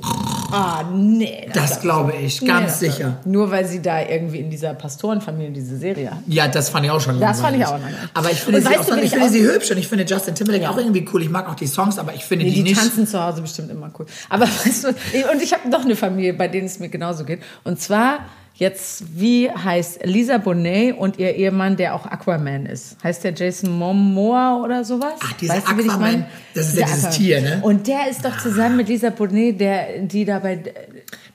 [0.51, 1.47] Ah, nee.
[1.53, 3.17] das glaube ich, ganz Nee, das- sicher.
[3.25, 6.17] Nur weil sie da irgendwie in dieser Pastorenfamilie diese Serie hat.
[6.25, 7.97] Ja, das fand ich auch schon Das fand ich auch langweilig.
[8.15, 10.67] Aber ich finde, sie, auch, du, ich finde sie hübsch und ich finde Justin Timberlake
[10.69, 11.21] auch irgendwie cool.
[11.21, 12.79] Ich mag auch die Songs, aber ich finde Nee, die, die nicht.
[12.81, 14.07] tanzen zu Hause bestimmt immer cool.
[14.27, 17.41] Aber weißt du, und ich habe noch eine Familie, bei denen es mir genauso geht.
[17.63, 18.19] Und zwar
[18.59, 22.97] jetzt, wie heißt Lisa Bonet und ihr Ehemann, der auch Aquaman ist?
[23.03, 25.13] Heißt der Jason Momoa oder sowas?
[25.21, 26.25] Ach, dieser Weißt du, wen ich Aquaman, meine?
[26.53, 27.17] das ist ja dieses Aquaman.
[27.17, 27.59] Tier, ne?
[27.63, 30.59] Und der ist doch zusammen mit Lisa Bonet, der, die dabei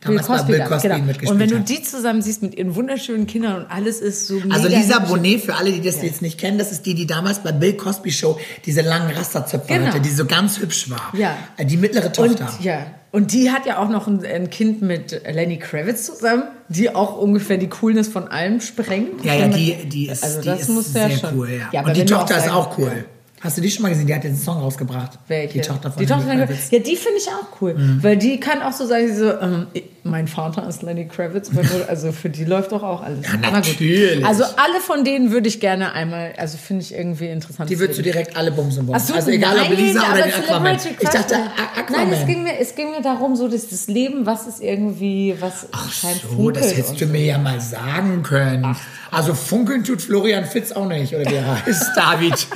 [0.05, 0.99] Damals bei Bill Cosby genau.
[1.01, 4.41] mitgespielt Und wenn du die zusammen siehst mit ihren wunderschönen Kindern und alles ist so
[4.51, 4.99] Also Lisa.
[5.01, 7.75] Bonet, für alle, die das jetzt nicht kennen, das ist die, die damals bei Bill
[7.75, 9.87] Cosby Show diese langen Rasterzöpfe Genau.
[9.87, 11.13] hatte, die so ganz hübsch war.
[11.17, 11.37] Ja.
[11.57, 12.49] Äh, Die mittlere Und, Tochter.
[12.61, 12.87] ja.
[13.13, 17.17] Und die hat ja auch noch ein, ein Kind mit Lenny Kravitz zusammen, die auch
[17.17, 19.25] ungefähr die Coolness von allem sprengt.
[19.25, 21.39] Ja, ja, die, die ist, Also die das ist musst du sehr ja schon.
[21.39, 21.49] cool.
[21.49, 21.69] Ja.
[21.73, 23.05] Ja, Und die Tochter ist auch cool.
[23.41, 24.07] Hast du die schon mal gesehen?
[24.09, 25.19] Die hat einen Song rausgebracht.
[25.29, 25.53] Welche?
[25.53, 26.71] Die Tochter von die Tochter Lenny von Kravitz.
[26.73, 27.77] Ja, die finde ich auch cool.
[28.01, 29.67] Weil die kann auch so sagen, so, ähm,
[30.05, 31.51] mein Vater ist Lenny Kravitz.
[31.89, 33.27] Also für die läuft doch auch alles.
[33.27, 34.25] Ja, natürlich.
[34.25, 37.71] Also alle von denen würde ich gerne einmal, also finde ich irgendwie interessant.
[37.71, 38.99] Die würdest du direkt alle bumsen wollen.
[39.01, 40.77] Ach so, also egal ob Lisa oder die Aquaman.
[41.01, 41.37] Ich dachte
[41.77, 42.11] Aquaman.
[42.11, 45.37] Nein, es ging, mir, es ging mir darum, so dass das Leben, was ist irgendwie,
[45.41, 48.77] was Ach scheint so, das hättest du mir ja mal sagen können.
[49.11, 52.47] Also funkeln tut Florian Fitz auch nicht, oder wie er heißt, David.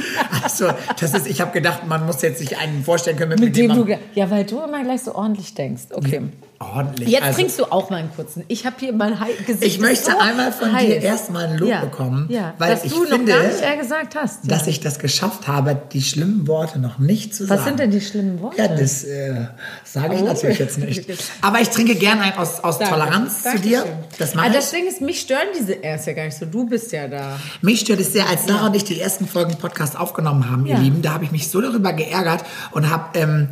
[0.43, 0.69] Also,
[1.01, 3.69] das ist, ich habe gedacht, man muss jetzt sich einen vorstellen können, mit, Mit dem
[3.69, 5.85] man du, ja, weil du immer gleich so ordentlich denkst.
[5.93, 6.23] Okay.
[6.61, 7.09] Ordentlich.
[7.09, 8.45] Jetzt also, trinkst du auch mal einen kurzen.
[8.49, 9.63] Ich habe hier mein Hei- Gesicht.
[9.63, 10.87] Ich möchte so einmal von heiß.
[10.87, 11.81] dir erstmal ein Lob ja.
[11.81, 12.55] bekommen, ja.
[12.59, 14.45] weil dass ich du finde, noch gar nicht eher gesagt hast.
[14.45, 14.51] Ja.
[14.57, 17.59] dass ich das geschafft habe, die schlimmen Worte noch nicht zu sagen.
[17.61, 18.59] Was sind denn die schlimmen Worte?
[18.59, 19.47] Ja, das äh,
[19.85, 20.25] sage ich Oh.
[20.27, 21.09] natürlich jetzt nicht.
[21.43, 22.95] Aber ich trinke gerne ein aus, aus Danke.
[22.95, 23.69] Toleranz zu Dankeschön.
[23.71, 23.85] dir.
[24.19, 24.61] Das mache Aber ich.
[24.61, 27.07] das Ding ist, mich stören diese, er ist ja gar nicht so, du bist ja
[27.09, 27.39] da.
[27.63, 30.77] Mich stört es sehr, als Sarah und ich die ersten Folgen Podcast aufgenommen haben, ihr
[30.79, 33.49] Lieben, da habe ich mich so darüber geärgert und habe, ähm,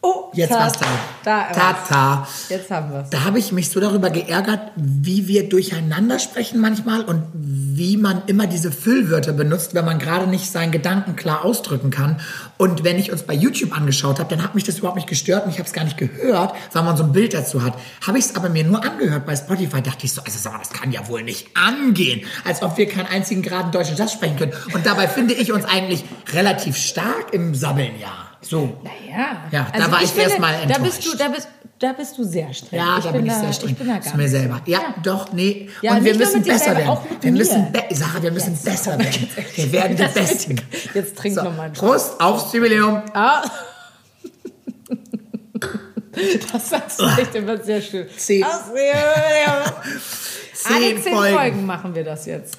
[0.00, 0.86] Oh, jetzt ta- war's da.
[1.24, 2.28] Da, Tata.
[2.48, 3.10] Jetzt haben wir es.
[3.10, 8.22] Da habe ich mich so darüber geärgert, wie wir durcheinander sprechen manchmal und wie man
[8.28, 12.20] immer diese Füllwörter benutzt, wenn man gerade nicht seinen Gedanken klar ausdrücken kann.
[12.58, 15.44] Und wenn ich uns bei YouTube angeschaut habe, dann hat mich das überhaupt nicht gestört
[15.44, 17.74] und ich habe es gar nicht gehört, weil man so ein Bild dazu hat.
[18.06, 20.58] Habe ich es aber mir nur angehört bei Spotify, dachte ich so, also sag mal,
[20.60, 24.36] das kann ja wohl nicht angehen, als ob wir keinen einzigen geraden deutschen Satz sprechen
[24.36, 24.52] können.
[24.72, 28.27] Und dabei finde ich uns eigentlich relativ stark im Sabbeln, ja.
[28.48, 28.78] So.
[28.82, 29.42] Naja.
[29.50, 31.12] Ja, da war ich erst mal Da bist enttäuscht.
[31.12, 32.78] du, da bist, da bist du sehr streng.
[32.78, 33.70] Ja, da bin ich da, sehr streng.
[33.70, 34.62] Ich bin da gar Zu mir selber.
[34.64, 35.68] Ja, doch, nee.
[35.82, 36.98] Ja, und wir müssen besser werden.
[37.20, 37.38] wir mir.
[37.38, 39.28] müssen, be Sarah, wir müssen besser werden.
[39.54, 40.60] Wir werden die Besten.
[40.94, 43.02] Jetzt trink So, noch mal einen Prost aufs Jubiläum.
[43.12, 43.42] Ah.
[46.52, 48.08] Das sagst du echt immer sehr schön.
[48.16, 48.44] Zehn.
[48.44, 48.62] Ach,
[50.64, 50.70] ja.
[50.76, 51.36] Alle Zehn zehn Folgen.
[51.36, 51.66] Folgen.
[51.66, 52.58] machen wir das jetzt.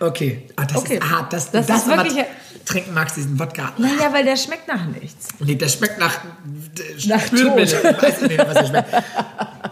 [0.00, 0.94] Okay, ah, das Okay.
[0.96, 1.32] ist hart.
[1.32, 2.24] Das, Das das, ist wirklich-
[2.64, 3.72] trinken magst diesen Wodka.
[3.76, 5.28] Naja, weil der schmeckt nach nichts.
[5.38, 6.18] Nee, das schmeckt nach,
[7.06, 7.82] Nach Spülmittel.
[8.00, 8.88] Weiß nicht, was das schmeckt.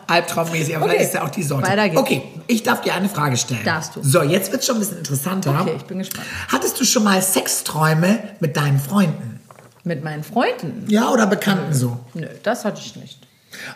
[0.06, 0.94] Albtraummäßig, aber Okay.
[0.96, 1.68] vielleicht ist ja auch die Sorte.
[1.68, 2.00] Weiter geht's.
[2.00, 3.60] Okay, ich darf dir eine Frage stellen.
[3.64, 4.02] Darfst du.
[4.02, 5.58] So, jetzt wird schon ein bisschen interessanter.
[5.60, 6.26] Okay, ich bin gespannt.
[6.48, 9.40] Hattest du schon mal Sexträume mit deinen Freunden?
[9.84, 10.84] Mit meinen Freunden?
[10.88, 11.98] Ja, oder Bekannten so?
[12.14, 13.18] Nö, das hatte ich nicht.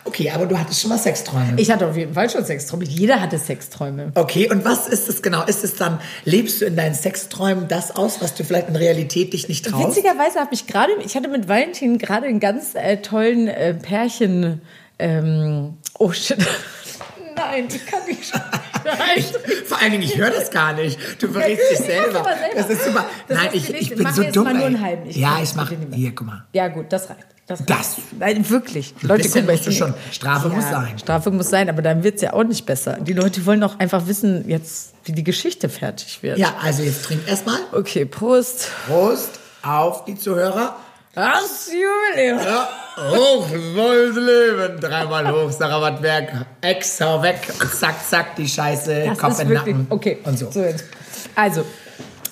[0.03, 1.53] Okay, aber du hattest schon mal Sexträume.
[1.57, 2.85] Ich hatte auf jeden Fall schon Sexträume.
[2.85, 4.11] Jeder hatte Sexträume.
[4.15, 5.43] Okay, und was ist es genau?
[5.43, 9.33] Ist es dann, lebst du in deinen Sexträumen das aus, was du vielleicht in Realität
[9.33, 9.95] dich nicht traust?
[9.95, 14.61] Witzigerweise habe ich gerade, ich hatte mit Valentin gerade einen ganz äh, tollen äh, Pärchen.
[14.99, 16.37] Ähm, oh shit.
[17.35, 18.33] Nein, ich kann nicht
[19.65, 20.99] vor allen Dingen, ich höre das gar nicht.
[21.21, 22.23] Du verrätst dich selber.
[22.23, 22.35] selber.
[22.55, 23.05] Das ist super.
[23.27, 24.45] Das Nein, ich, ich bin so jetzt dumm.
[24.45, 24.67] mal nur ey.
[24.67, 25.09] einen halben.
[25.09, 25.77] Ich ja, ich mache.
[25.93, 26.45] Hier, guck mal.
[26.53, 27.36] Ja, gut, das reicht.
[27.47, 27.63] Das.
[27.65, 27.95] Das.
[28.19, 28.93] Nein, wirklich.
[29.01, 29.93] Leute, guck mal, schon.
[30.11, 30.99] Strafe muss sein.
[30.99, 32.97] Strafe muss sein, aber dann wird es ja auch nicht besser.
[32.99, 36.37] Die Leute wollen doch einfach wissen, jetzt, wie die Geschichte fertig wird.
[36.37, 37.59] Ja, also jetzt trink erstmal.
[37.71, 38.69] Okay, Prost.
[38.85, 40.75] Prost auf die Zuhörer.
[41.15, 42.39] Das Jubiläum.
[42.39, 42.69] Ja,
[43.11, 44.81] hoch soll's leben.
[44.81, 46.45] Dreimal hoch, Sarah Wattwerk.
[46.59, 47.47] Extra weg.
[47.79, 49.05] Zack, zack, die Scheiße.
[49.05, 49.87] Das Kopf in den wirklich, Nacken.
[49.89, 50.17] okay.
[50.25, 50.51] Und so.
[50.61, 50.83] jetzt.
[51.33, 51.63] Also,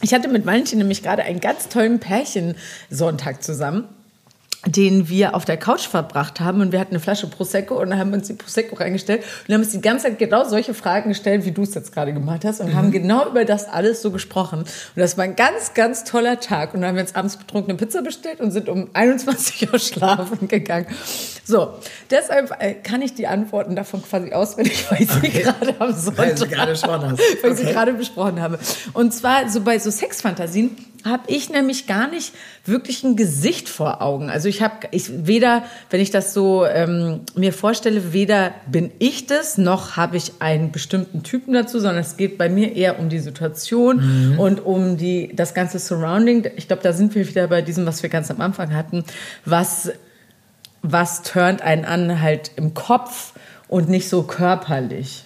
[0.02, 3.88] ich hatte mit Valentin nämlich gerade einen ganz tollen Pärchensonntag zusammen
[4.68, 8.10] den wir auf der Couch verbracht haben und wir hatten eine Flasche Prosecco und haben
[8.12, 11.46] wir uns die Prosecco reingestellt und haben uns die ganze Zeit genau solche Fragen gestellt,
[11.46, 12.76] wie du es jetzt gerade gemacht hast und Mhm.
[12.76, 14.60] haben genau über das alles so gesprochen.
[14.62, 17.76] Und das war ein ganz, ganz toller Tag und dann haben wir uns abends betrunkene
[17.78, 20.88] Pizza bestellt und sind um 21 Uhr schlafen gegangen.
[21.44, 21.74] So,
[22.10, 26.18] deshalb äh, kann ich die Antworten davon quasi auswendig, weil ich sie gerade am Sonntag
[26.26, 26.88] Weil du gerade hast.
[26.88, 27.74] weil ich sie Okay.
[27.74, 28.58] gerade besprochen habe.
[28.94, 30.76] Und zwar so bei so Sexfantasien
[31.06, 32.34] habe ich nämlich gar nicht
[32.66, 34.30] wirklich ein Gesicht vor Augen.
[34.30, 39.28] Also ich habe ich weder, wenn ich das so ähm, mir vorstelle, weder bin ich
[39.28, 43.10] das noch habe ich einen bestimmten Typen dazu, sondern es geht bei mir eher um
[43.10, 46.48] die Situation und um die das ganze Surrounding.
[46.56, 49.04] Ich glaube, da sind wir wieder bei diesem, was wir ganz am Anfang hatten,
[49.46, 49.92] was
[50.82, 53.34] was turnt einen an halt im Kopf
[53.68, 55.24] und nicht so körperlich.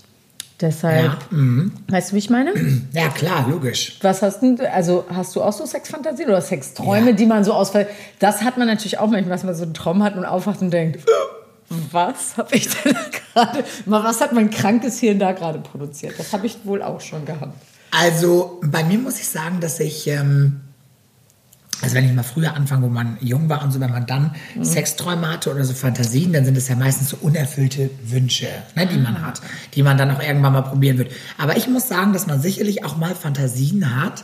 [0.61, 1.71] Deshalb, Ja, mhm.
[1.87, 2.53] weißt du, wie ich meine?
[2.91, 3.97] Ja, klar, logisch.
[4.01, 7.15] Was hast du, also hast du auch so Sexfantasien oder Sexträume, Ja.
[7.15, 7.87] die man so ausfällt?
[8.19, 10.71] Das hat man natürlich auch manchmal, dass man so einen Traum hat und aufwacht und
[10.71, 10.99] denkt,
[11.91, 12.95] was habe ich denn
[13.33, 16.15] gerade, was hat mein krankes Hirn da gerade produziert?
[16.17, 17.53] Das habe ich wohl auch schon gehabt.
[17.91, 20.61] Also bei mir muss ich sagen, dass ich ähm,
[21.81, 24.35] also wenn ich mal früher anfange, wo man jung war und so, wenn man dann
[24.55, 24.63] mhm.
[24.63, 28.97] Sexträume hatte oder so Fantasien, dann sind es ja meistens so unerfüllte Wünsche, ne, die
[28.97, 29.41] man hat,
[29.75, 31.11] die man dann auch irgendwann mal probieren wird.
[31.37, 34.23] Aber ich muss sagen, dass man sicherlich auch mal Fantasien hat,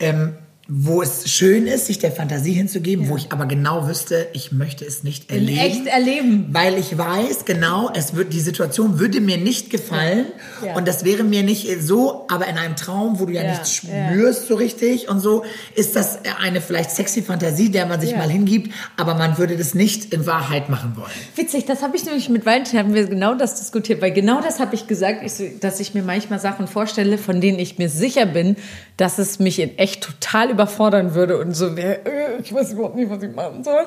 [0.00, 0.34] ähm,
[0.68, 3.10] wo es schön ist, sich der Fantasie hinzugeben, ja.
[3.10, 5.58] wo ich aber genau wüsste, ich möchte es nicht erleben.
[5.58, 6.48] In echt erleben.
[6.50, 10.26] Weil ich weiß, genau, es wird, die Situation würde mir nicht gefallen
[10.64, 10.74] ja.
[10.74, 13.50] und das wäre mir nicht so, aber in einem Traum, wo du ja, ja.
[13.50, 15.44] nichts spürst so richtig und so,
[15.76, 19.74] ist das eine vielleicht sexy Fantasie, der man sich mal hingibt, aber man würde das
[19.74, 21.06] nicht in Wahrheit machen wollen.
[21.36, 24.58] Witzig, das habe ich nämlich mit Valentin, haben wir genau das diskutiert, weil genau das
[24.58, 28.26] habe ich gesagt, ich, dass ich mir manchmal Sachen vorstelle, von denen ich mir sicher
[28.26, 28.56] bin,
[28.96, 32.96] dass es mich in echt total überfordern würde und so wäre, äh, ich weiß überhaupt
[32.96, 33.86] nicht, was ich machen soll.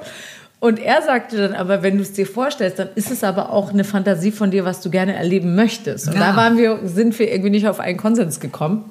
[0.60, 3.72] Und er sagte dann aber, wenn du es dir vorstellst, dann ist es aber auch
[3.72, 6.08] eine Fantasie von dir, was du gerne erleben möchtest.
[6.08, 6.20] Und ja.
[6.20, 8.84] da waren wir, sind wir irgendwie nicht auf einen Konsens gekommen.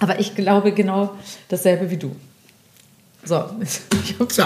[0.00, 1.10] Aber ich glaube genau
[1.48, 2.14] dasselbe wie du.
[3.28, 3.44] So,
[4.30, 4.44] so.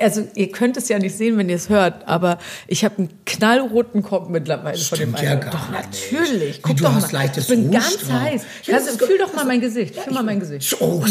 [0.00, 3.10] also ihr könnt es ja nicht sehen, wenn ihr es hört, aber ich habe einen
[3.24, 6.60] knallroten Kopf mittlerweile Stimmt von dem ja Gar Doch natürlich.
[6.60, 7.20] Guck du doch hast mal.
[7.20, 8.10] leichtes Ich bin ganz drauf.
[8.20, 8.42] heiß.
[8.64, 9.94] Ja, also, fühl doch mal mein Gesicht.
[9.94, 10.76] Fühl mal mein Gesicht.
[10.80, 11.04] Oh,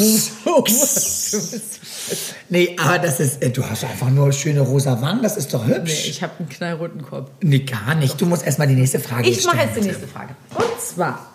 [2.50, 5.66] nee, aber das ist, äh, du hast einfach nur schöne rosa Wangen, das ist doch
[5.66, 6.04] hübsch.
[6.04, 7.32] Nee, ich habe einen knallroten Kopf.
[7.42, 8.20] Nee, gar nicht.
[8.20, 9.40] Du musst erstmal die nächste Frage ich stellen.
[9.40, 10.36] Ich mache jetzt die nächste Frage.
[10.54, 11.26] Und zwar,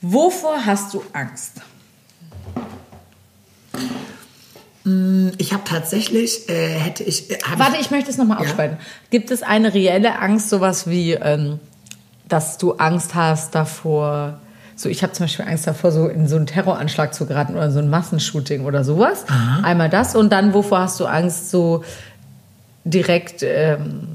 [0.00, 1.52] wovor hast du Angst?
[3.72, 3.78] Mm,
[5.38, 7.30] ich habe tatsächlich, äh, hätte ich.
[7.30, 8.78] Äh, Warte, ich, möchte es nochmal aufspalten.
[8.78, 8.84] Ja?
[9.10, 11.58] Gibt es eine reelle Angst, sowas wie, ähm,
[12.28, 14.38] dass du Angst hast davor?
[14.76, 17.70] So, ich habe zum Beispiel Angst davor, so in so einen Terroranschlag zu geraten oder
[17.70, 19.24] so ein Massenshooting oder sowas.
[19.28, 19.62] Aha.
[19.64, 21.82] Einmal das und dann, wovor hast du Angst, so
[22.84, 24.08] direkt ähm,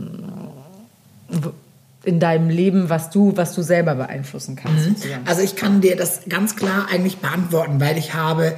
[2.04, 5.06] in deinem Leben, was du, was du selber beeinflussen kannst?
[5.06, 5.12] Mhm.
[5.26, 8.56] Also ich kann dir das ganz klar eigentlich beantworten, weil ich habe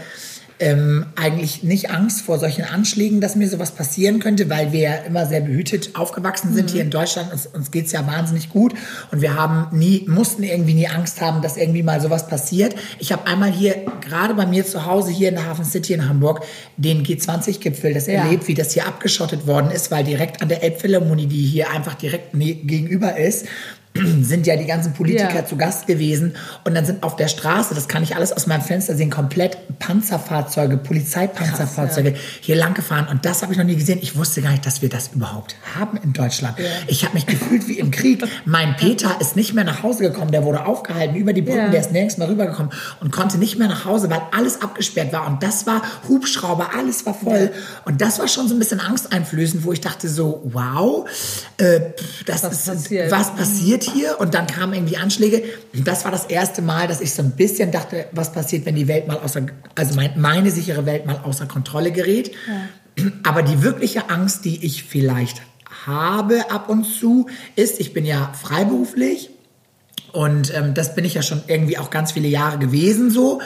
[0.60, 4.96] ähm, eigentlich nicht Angst vor solchen Anschlägen, dass mir sowas passieren könnte, weil wir ja
[5.08, 6.74] immer sehr behütet aufgewachsen sind mhm.
[6.74, 7.32] hier in Deutschland.
[7.32, 8.74] Uns, uns geht's ja wahnsinnig gut
[9.12, 12.76] und wir haben nie, mussten irgendwie nie Angst haben, dass irgendwie mal sowas passiert.
[13.00, 16.08] Ich habe einmal hier, gerade bei mir zu Hause hier in der Hafen City in
[16.08, 16.44] Hamburg,
[16.78, 18.24] den G20-Gipfel, das ja.
[18.24, 21.96] erlebt, wie das hier abgeschottet worden ist, weil direkt an der Elbphilharmonie, die hier einfach
[21.96, 23.46] direkt ne gegenüber ist,
[24.22, 25.46] sind ja die ganzen Politiker ja.
[25.46, 28.62] zu Gast gewesen und dann sind auf der Straße, das kann ich alles aus meinem
[28.62, 32.40] Fenster sehen, komplett Panzerfahrzeuge, Polizeipanzerfahrzeuge Krass, ja.
[32.42, 34.00] hier lang gefahren und das habe ich noch nie gesehen.
[34.02, 36.60] Ich wusste gar nicht, dass wir das überhaupt haben in Deutschland.
[36.60, 36.66] Ja.
[36.88, 38.24] Ich habe mich gefühlt wie im Krieg.
[38.46, 41.80] Mein Peter ist nicht mehr nach Hause gekommen, der wurde aufgehalten über die Brücken, der
[41.80, 45.42] ist nirgends mehr rübergekommen und konnte nicht mehr nach Hause, weil alles abgesperrt war und
[45.42, 47.52] das war Hubschrauber, alles war voll
[47.86, 51.08] und das war schon so ein bisschen angsteinflößend, wo ich dachte so, wow,
[51.58, 51.80] äh,
[52.26, 53.12] das was ist passiert.
[53.12, 55.44] was passiert hier und dann kamen irgendwie Anschläge.
[55.74, 58.88] Das war das erste Mal, dass ich so ein bisschen dachte, was passiert, wenn die
[58.88, 59.46] Welt mal außer,
[59.76, 62.32] also mein, meine sichere Welt mal außer Kontrolle gerät.
[62.48, 63.06] Ja.
[63.24, 65.42] Aber die wirkliche Angst, die ich vielleicht
[65.86, 69.30] habe ab und zu, ist, ich bin ja freiberuflich
[70.12, 73.42] und ähm, das bin ich ja schon irgendwie auch ganz viele Jahre gewesen so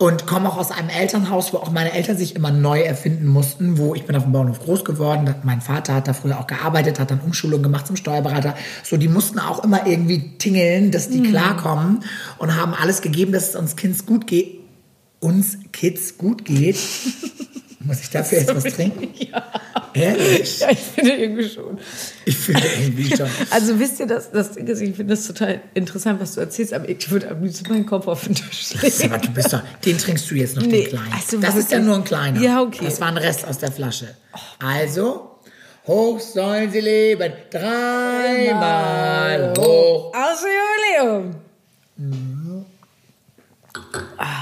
[0.00, 3.76] und komme auch aus einem Elternhaus, wo auch meine Eltern sich immer neu erfinden mussten,
[3.76, 6.98] wo ich bin auf dem Bauernhof groß geworden, mein Vater hat da früher auch gearbeitet,
[6.98, 11.18] hat dann Umschulung gemacht zum Steuerberater, so die mussten auch immer irgendwie tingeln, dass die
[11.18, 11.24] mhm.
[11.24, 12.02] klarkommen
[12.38, 14.60] und haben alles gegeben, dass es uns Kids gut geht,
[15.20, 16.78] uns Kids gut geht.
[17.82, 19.08] Muss ich dafür jetzt was trinken?
[19.32, 19.42] Ja.
[19.92, 20.60] Ehrlich?
[20.60, 21.78] Ja, ich finde irgendwie schon.
[22.24, 23.28] Ich finde irgendwie schon.
[23.50, 26.72] Also wisst ihr, das, das Ding ist, ich finde das total interessant, was du erzählst,
[26.72, 29.12] aber ich würde am liebsten meinen Kopf auf den Tisch legen.
[29.12, 31.12] Aber du bist doch, den trinkst du jetzt noch, nee, den kleinen.
[31.12, 32.40] Also, das ist ja nur ein kleiner.
[32.40, 32.84] Ja, okay.
[32.84, 34.14] Das war ein Rest aus der Flasche.
[34.62, 35.38] Also,
[35.86, 40.12] hoch sollen sie leben, dreimal hoch.
[40.14, 40.44] Aus
[41.00, 41.34] Jubiläum.
[41.96, 42.64] Mhm.
[44.18, 44.39] Ah.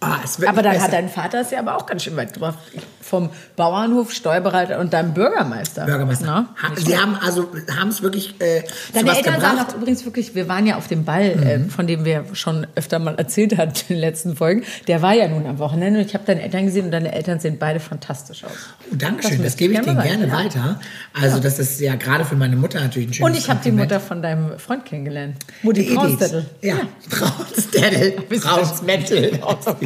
[0.00, 0.84] Ah, aber dann besser.
[0.84, 2.58] hat dein Vater es ja aber auch ganz schön weit gebracht
[3.06, 5.86] vom Bauernhof, Steuerberater und deinem Bürgermeister.
[5.86, 6.26] Bürgermeister.
[6.26, 6.54] Na?
[6.76, 9.56] Sie haben also haben es wirklich äh, Deine Eltern gebracht.
[9.56, 11.66] sagen auch übrigens wirklich, wir waren ja auf dem Ball, äh, mhm.
[11.66, 14.64] äh, von dem wir schon öfter mal erzählt haben in den letzten Folgen.
[14.88, 17.38] Der war ja nun am Wochenende und ich habe deine Eltern gesehen und deine Eltern
[17.38, 18.50] sehen beide fantastisch aus.
[18.90, 20.60] Oh, Dankeschön, das, das gebe ich denen gerne weiter.
[20.60, 20.80] weiter.
[21.14, 21.42] Also ja.
[21.42, 24.00] das ist ja gerade für meine Mutter natürlich ein schönes Und ich habe die Mutter
[24.00, 25.36] von deinem Freund kennengelernt.
[25.62, 26.46] Mutti Braunstädtel.
[26.60, 26.80] Ja, ja.
[27.08, 28.12] Braunstädtel.
[28.28, 29.40] Braunstädtel.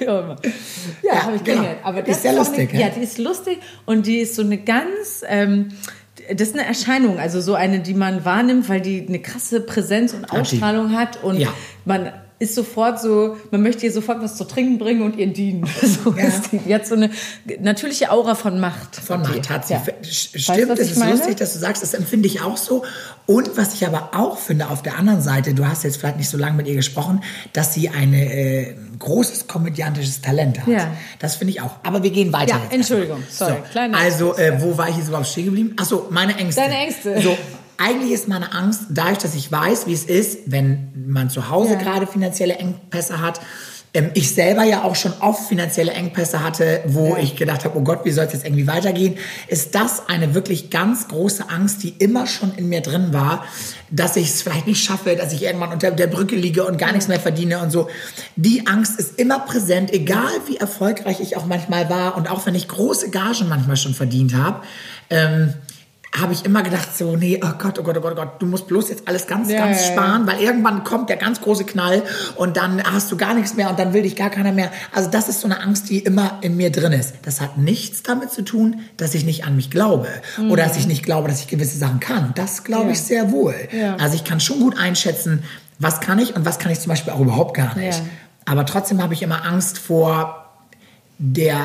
[0.00, 0.36] ja,
[1.02, 1.62] ja habe ich genau.
[1.62, 1.80] kennengelernt.
[1.82, 2.70] Aber das sehr lustig.
[2.70, 2.88] Eine, ja?
[2.88, 5.24] ja, die ist lustig und die ist so eine ganz.
[5.26, 5.68] Ähm,
[6.30, 10.12] das ist eine Erscheinung, also so eine, die man wahrnimmt, weil die eine krasse Präsenz
[10.12, 11.48] und Ausstrahlung hat und ja.
[11.86, 15.68] man ist sofort so, man möchte ihr sofort was zu trinken bringen und ihr dienen.
[15.82, 16.24] So Ja.
[16.26, 16.58] ist die.
[16.58, 17.10] Die hat so eine
[17.60, 18.96] natürliche Aura von Macht.
[18.96, 19.28] Von die.
[19.38, 19.74] Macht hat sie.
[19.74, 19.82] Ja.
[19.86, 21.12] Weißt Stimmt, was es ist meine?
[21.12, 22.84] lustig, dass du sagst, das empfinde ich auch so.
[23.26, 26.28] Und was ich aber auch finde, auf der anderen Seite, du hast jetzt vielleicht nicht
[26.30, 27.22] so lange mit ihr gesprochen,
[27.52, 30.68] dass sie ein äh, großes komödiantisches Talent hat.
[30.68, 30.90] Ja.
[31.18, 31.72] Das finde ich auch.
[31.82, 32.52] Aber wir gehen weiter.
[32.56, 35.74] Ja, Entschuldigung, sorry, kleine also, äh, wo war ich jetzt überhaupt stehen geblieben?
[35.78, 36.60] Ach so, meine Ängste.
[36.62, 37.20] Deine Ängste.
[37.20, 37.36] So,
[37.78, 41.74] eigentlich ist meine Angst, dadurch, dass ich weiß, wie es ist, wenn man zu Hause
[41.74, 41.78] Ja.
[41.78, 43.40] gerade finanzielle Engpässe hat.
[43.94, 47.80] Ähm, ich selber ja auch schon oft finanzielle Engpässe hatte, wo ich gedacht habe, oh
[47.82, 49.16] Gott, wie soll es jetzt irgendwie weitergehen?
[49.46, 53.46] Ist das eine wirklich ganz große Angst, die immer schon in mir drin war,
[53.90, 56.92] dass ich es vielleicht nicht schaffe, dass ich irgendwann unter der Brücke liege und gar
[56.92, 57.88] nichts mehr verdiene und so.
[58.36, 62.54] Die Angst ist immer präsent, egal wie erfolgreich ich auch manchmal war und auch wenn
[62.54, 64.60] ich große Gagen manchmal schon verdient habe.
[65.08, 65.54] Ähm,
[66.16, 68.46] habe ich immer gedacht, so, nee, oh Gott, oh Gott, oh Gott, oh Gott, du
[68.46, 72.02] musst bloß jetzt alles ganz, Ja, ganz sparen, weil irgendwann kommt der ganz große Knall
[72.36, 74.70] und dann hast du gar nichts mehr und dann will dich gar keiner mehr.
[74.94, 77.14] Also das ist so eine Angst, die immer in mir drin ist.
[77.22, 80.08] Das hat nichts damit zu tun, dass ich nicht an mich glaube
[80.48, 82.32] oder dass ich nicht glaube, dass ich gewisse Sachen kann.
[82.36, 82.90] Das glaube Ja.
[82.92, 83.54] ich sehr wohl.
[83.70, 83.96] Ja.
[83.96, 85.42] Also ich kann schon gut einschätzen,
[85.78, 88.02] was kann ich und was kann ich zum Beispiel auch überhaupt gar nicht.
[88.46, 90.47] Aber trotzdem habe ich immer Angst vor
[91.20, 91.56] der,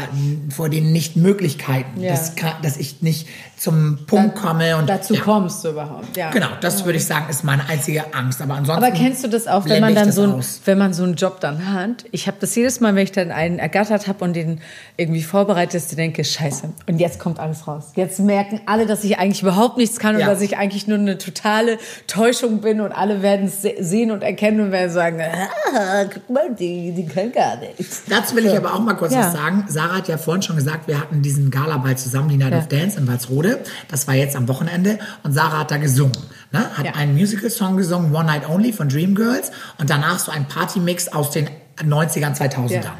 [0.49, 2.11] vor den Nichtmöglichkeiten, Ja.
[2.11, 5.21] dass, dass ich nicht zum Punkt komme und Dazu ja.
[5.21, 6.17] kommst du überhaupt.
[6.17, 6.31] Ja.
[6.31, 8.41] Genau, das würde ich sagen, ist meine einzige Angst.
[8.41, 8.83] Aber ansonsten.
[8.83, 11.39] Aber kennst du das auch, wenn man dann so, ein, wenn man so einen Job
[11.39, 12.03] dann hat?
[12.11, 14.59] Ich habe das jedes Mal, wenn ich dann einen ergattert habe und den
[14.97, 17.91] irgendwie vorbereitet, dass ich denke, scheiße, und jetzt kommt alles raus.
[17.95, 21.17] Jetzt merken alle, dass ich eigentlich überhaupt nichts kann und dass ich eigentlich nur eine
[21.17, 26.03] totale Täuschung bin und alle werden es se- sehen und erkennen und werden sagen, ah,
[26.13, 28.03] guck mal, die, die kann gar nichts.
[28.09, 29.42] Dazu will ich aber auch mal kurz was sagen.
[29.67, 32.59] Sarah hat ja vorhin schon gesagt, wir hatten diesen Galaball zusammen, die Night Ja.
[32.59, 33.59] of Dance in Walsrode.
[33.89, 36.17] Das war jetzt am Wochenende und Sarah hat da gesungen.
[36.51, 36.65] Ne?
[36.77, 36.91] Hat Ja.
[36.95, 41.49] einen Musical-Song gesungen, One Night Only von Dreamgirls und danach so ein Party-Mix aus den
[41.83, 42.83] 90ern, 2000ern.
[42.83, 42.93] Ja.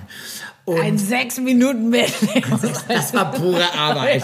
[0.66, 2.42] Und Ein sechs Minuten Medley.
[2.88, 4.24] Das war pure Arbeit.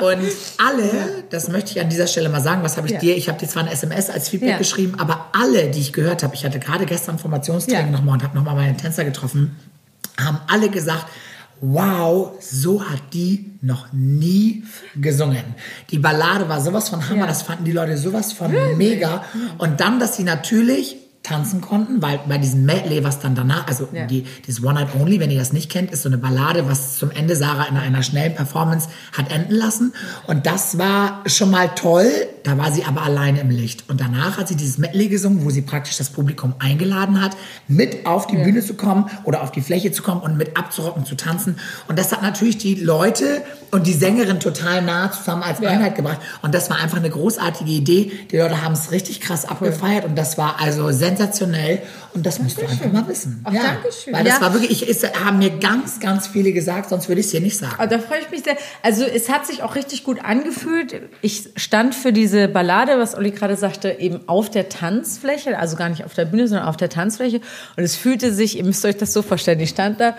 [0.00, 0.22] Und
[0.64, 3.00] alle, das möchte ich an dieser Stelle mal sagen, was habe ich Ja.
[3.00, 4.58] dir, ich habe dir zwar eine SMS als Feedback Ja.
[4.58, 7.90] geschrieben, aber alle, die ich gehört habe, ich hatte gerade gestern Formationstraining Ja.
[7.98, 9.56] nochmal und habe nochmal meine Tänzer getroffen,
[10.24, 11.06] haben alle gesagt,
[11.60, 14.64] wow, so hat die noch nie
[14.94, 15.42] gesungen.
[15.90, 17.26] Die Ballade war sowas von Hammer, Ja.
[17.26, 19.24] das fanden die Leute sowas von mega.
[19.58, 23.88] Und dann, dass sie natürlich tanzen konnten, weil bei diesem Medley, was dann danach, also
[23.92, 24.06] Ja.
[24.06, 26.98] die, dieses One Night Only, wenn ihr das nicht kennt, ist so eine Ballade, was
[26.98, 29.92] zum Ende Sarah in einer schnellen Performance hat enden lassen.
[30.26, 32.06] Und das war schon mal toll.
[32.44, 33.84] Da war sie aber alleine im Licht.
[33.88, 37.36] Und danach hat sie dieses Medley gesungen, wo sie praktisch das Publikum eingeladen hat,
[37.66, 41.04] mit auf die Bühne zu kommen oder auf die Fläche zu kommen und mit abzurocken,
[41.04, 41.56] zu tanzen.
[41.88, 45.70] Und das hat natürlich die Leute und die Sängerin total nah zusammen als Ja.
[45.70, 46.18] Einheit gebracht.
[46.42, 48.12] Und das war einfach eine großartige Idee.
[48.30, 51.82] Die Leute haben es richtig krass abgefeiert und das war also sensationell.
[52.14, 53.40] Und das musst du einfach mal wissen.
[53.44, 54.14] Ach, Dankeschön.
[54.14, 54.40] Weil das Ja.
[54.40, 57.40] war wirklich, ich, es haben mir ganz, ganz viele gesagt, sonst würde ich es dir
[57.42, 57.74] nicht sagen.
[57.76, 58.56] Aber da freue ich mich sehr.
[58.82, 61.02] Also es hat sich auch richtig gut angefühlt.
[61.20, 65.90] Ich stand für diese Ballade, was Olli gerade sagte, eben auf der Tanzfläche, also gar
[65.90, 67.40] nicht auf der Bühne, sondern auf der Tanzfläche.
[67.76, 70.16] Und es fühlte sich, ihr müsst euch das so vorstellen, ich stand da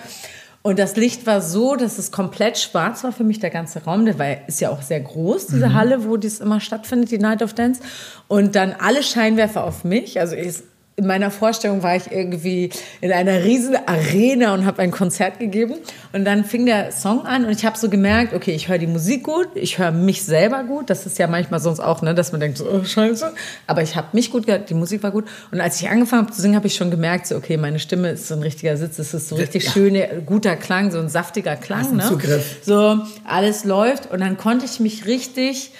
[0.68, 4.04] und das Licht war so, dass es komplett schwarz war für mich, der ganze Raum.
[4.04, 7.42] Der war, ist ja auch sehr groß, diese Halle, wo dies immer stattfindet, die Night
[7.42, 7.80] of Dance.
[8.28, 10.20] Und dann alle Scheinwerfer auf mich.
[10.20, 10.56] Also ich,
[11.00, 15.76] in meiner Vorstellung war ich irgendwie in einer riesen Arena und habe ein Konzert gegeben.
[16.12, 18.88] Und dann fing der Song an und ich habe so gemerkt, okay, ich höre die
[18.88, 20.90] Musik gut, ich höre mich selber gut.
[20.90, 23.32] Das ist ja manchmal sonst auch, ne, dass man denkt, so, oh, scheiße.
[23.68, 25.26] Aber ich habe mich gut gehört, die Musik war gut.
[25.52, 28.10] Und als ich angefangen habe zu singen, habe ich schon gemerkt, so, okay, meine Stimme
[28.10, 28.98] ist so ein richtiger Sitz.
[28.98, 29.72] Es ist so richtig Ja.
[29.74, 31.96] schöner, guter Klang, so ein saftiger Klang.
[31.96, 32.06] Ne?
[32.08, 32.58] Zugriff.
[32.64, 34.10] So, alles läuft.
[34.10, 35.74] Und dann konnte ich mich richtig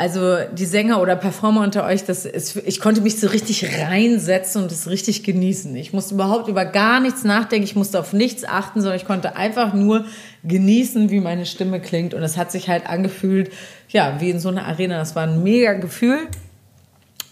[0.00, 4.62] also die Sänger oder Performer unter euch, das ist, ich konnte mich so richtig reinsetzen
[4.62, 5.74] und es richtig genießen.
[5.74, 9.34] Ich musste überhaupt über gar nichts nachdenken, ich musste auf nichts achten, sondern ich konnte
[9.34, 10.04] einfach nur
[10.44, 12.14] genießen, wie meine Stimme klingt.
[12.14, 13.50] Und es hat sich halt angefühlt,
[13.88, 14.98] ja, wie in so einer Arena.
[14.98, 16.28] Das war ein mega Gefühl.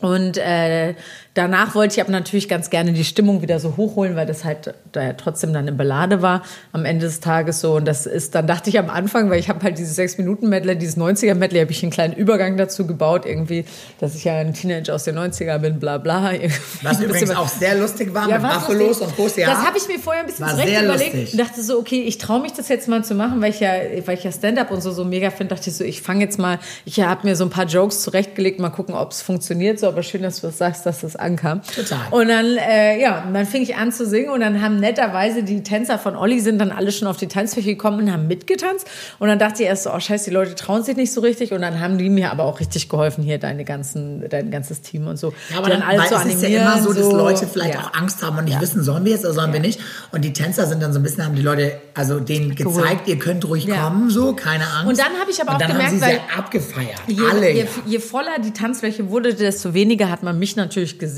[0.01, 0.95] Und äh,
[1.37, 4.75] danach wollte ich aber natürlich ganz gerne die Stimmung wieder so hochholen, weil das halt
[4.93, 7.75] da ja trotzdem dann eine Ballade war am Ende des Tages so.
[7.77, 10.97] Und das ist, dann dachte ich am Anfang, weil ich habe halt dieses 6-Minuten-Medley, dieses
[10.97, 13.65] 90er-Medley, habe ich einen kleinen Übergang dazu gebaut, irgendwie,
[14.01, 16.33] dass ich ja ein Teenager aus den 90er bin, bla bla.
[16.83, 19.07] Was übrigens auch sehr lustig war, ja, mit lustig.
[19.07, 19.67] und große Das Haare.
[19.67, 21.33] habe ich mir vorher ein bisschen zurecht überlegt lustig.
[21.33, 23.73] und dachte so, okay, ich traue mich das jetzt mal zu machen, weil ich ja,
[24.07, 26.39] weil ich ja Stand-up und so so mega finde, dachte ich so, ich fange jetzt
[26.39, 29.89] mal, ich habe mir so ein paar Jokes zurechtgelegt, mal gucken, ob es funktioniert, so,
[29.89, 31.61] aber schön, dass du das sagst, dass das ankam.
[31.75, 31.99] Total.
[32.11, 35.43] Und dann, äh, ja, und dann fing ich an zu singen und dann haben netterweise
[35.43, 38.87] die Tänzer von Olli sind dann alle schon auf die Tanzfläche gekommen und haben mitgetanzt.
[39.19, 41.53] Und dann dachte ich erst so, oh scheiße, die Leute trauen sich nicht so richtig.
[41.53, 45.07] Und dann haben die mir aber auch richtig geholfen, hier deine ganzen, dein ganzes Team
[45.07, 45.33] und so.
[45.51, 47.81] Ja, aber Die dann, alles so es ist ja immer so, dass Leute vielleicht ja.
[47.81, 49.81] auch Angst haben und nicht wissen, sollen wir jetzt oder sollen wir nicht.
[50.13, 53.19] Und die Tänzer sind dann so ein bisschen, haben die Leute, also denen gezeigt, ihr
[53.19, 53.85] könnt ruhig Ja.
[53.85, 54.87] kommen, so, keine Angst.
[54.89, 57.01] Und dann habe ich aber und auch dann gemerkt, haben sie weil- abgefeiert.
[57.09, 57.51] Je, Alle.
[57.53, 57.67] je, ja.
[57.87, 61.16] je voller die Tanzfläche wurde, desto weniger hat man mich natürlich gesehen.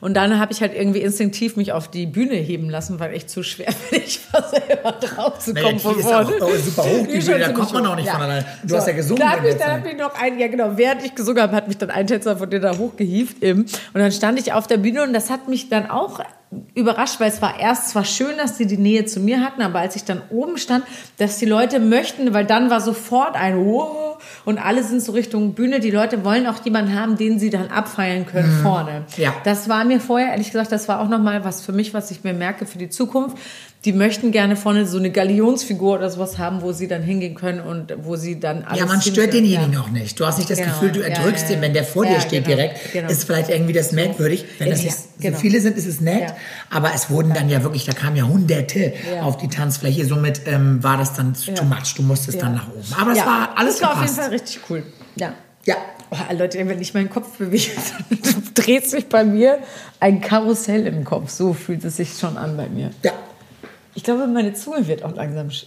[0.00, 3.30] Und dann habe ich halt irgendwie instinktiv mich auf die Bühne heben lassen, weil echt
[3.30, 6.26] zu schwer bin, ich war selber drauf zu Naja, kommen die von ist vorne.
[6.26, 8.46] auch, oh, super hoch, die ist schon Bühne, da kommt man auch nicht von alleine.
[8.64, 10.76] Du hast ja gesungen Da hat mich, der dann hat mich noch ein, ja genau,
[10.76, 13.42] während ich gesungen habe, hat mich dann ein Tänzer von dir da hochgehievt.
[13.42, 16.20] Im, und dann stand ich auf der Bühne und das hat mich dann auch
[16.74, 19.80] überrascht, weil es war erst zwar schön, dass sie die Nähe zu mir hatten, aber
[19.80, 20.84] als ich dann oben stand,
[21.18, 25.52] dass die Leute möchten, weil dann war sofort ein Wow und alle sind so Richtung
[25.52, 25.80] Bühne.
[25.80, 29.04] Die Leute wollen auch jemanden haben, den sie dann abfeiern können vorne.
[29.16, 29.34] Ja.
[29.44, 32.24] Das war mir vorher, ehrlich gesagt, das war auch nochmal was für mich, was ich
[32.24, 33.36] mir merke für die Zukunft.
[33.88, 37.60] Die möchten gerne vorne so eine Galionsfigur oder sowas haben, wo sie dann hingehen können
[37.60, 39.80] und wo sie dann alles Ja, man stört denjenigen Ja.
[39.80, 40.20] auch nicht.
[40.20, 40.72] Du hast nicht das Genau.
[40.72, 42.92] Gefühl, du erdrückst ja, den, wenn der vor dir steht genau, direkt.
[42.92, 43.08] genau.
[43.08, 44.44] Ist vielleicht irgendwie das merkwürdig.
[44.58, 45.38] Wenn das nicht so genau.
[45.38, 46.34] viele sind, ist es nett.
[46.68, 50.04] Aber es wurden dann ja wirklich, da kamen ja Hunderte auf die Tanzfläche.
[50.04, 51.94] Somit ähm, war das dann too much.
[51.96, 52.84] Du musstest dann nach oben.
[53.00, 54.20] Aber es war alles Das war auf jeden gepasst.
[54.20, 54.82] Fall richtig cool.
[55.16, 55.32] Ja.
[55.64, 55.76] Ja.
[56.10, 57.70] Oh, Leute, wenn ich meinen Kopf bewege,
[58.54, 59.60] dreht sich bei mir
[59.98, 61.30] ein Karussell im Kopf.
[61.30, 62.90] So fühlt es sich schon an bei mir.
[63.02, 63.12] Ja.
[63.98, 65.66] Ich glaube, meine Zunge wird auch langsam sch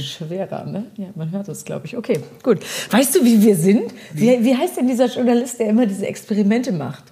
[0.00, 0.64] schwerer.
[0.64, 0.86] Ne?
[0.96, 1.96] Ja, man hört es, glaube ich.
[1.96, 2.60] Okay, gut.
[2.92, 3.92] Weißt du, wie wir sind?
[4.12, 7.02] Wie, wie heißt denn dieser Journalist, der immer diese Experimente macht?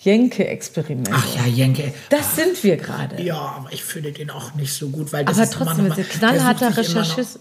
[0.00, 1.12] Jenke-Experimente.
[1.14, 1.92] Ach ja, Jenke.
[2.10, 3.22] Das sind wir gerade.
[3.22, 5.86] Ja, aber ich finde den auch nicht so gut, weil das Aber ist immer trotzdem,
[5.88, 7.38] noch mal- ist knallharter immer noch- was,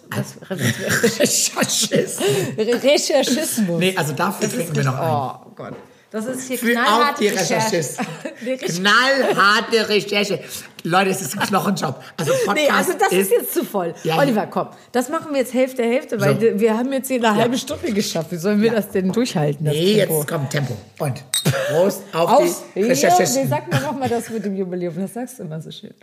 [1.19, 2.21] Recherchist.
[2.57, 3.79] Recherchismus.
[3.79, 5.11] Nee, also dafür trinken wir noch einen.
[5.11, 5.73] Oh Gott.
[6.09, 7.77] Das ist hier Für knallharte die Recherche.
[8.45, 10.39] Recherche- Knallharte Recherche.
[10.83, 12.01] Leute, es ist ein Knochenjob.
[12.15, 13.93] Also Podcast Nee, also das ist, ist jetzt zu voll.
[14.03, 16.59] Ja, Oliver, komm, das machen wir jetzt Hälfte, Hälfte, weil So.
[16.61, 18.31] wir haben jetzt hier eine halbe Stunde geschafft.
[18.31, 19.65] Wie sollen wir das denn durchhalten?
[19.65, 20.19] Das Nee, Tempo?
[20.19, 20.77] jetzt kommt Tempo.
[20.99, 21.23] Und
[21.69, 23.43] Prost auf Aus, die ja, Recherchisten.
[23.43, 24.93] nee, sag mir noch mal das mit dem Jubiläum.
[24.97, 25.93] Das sagst du immer so schön.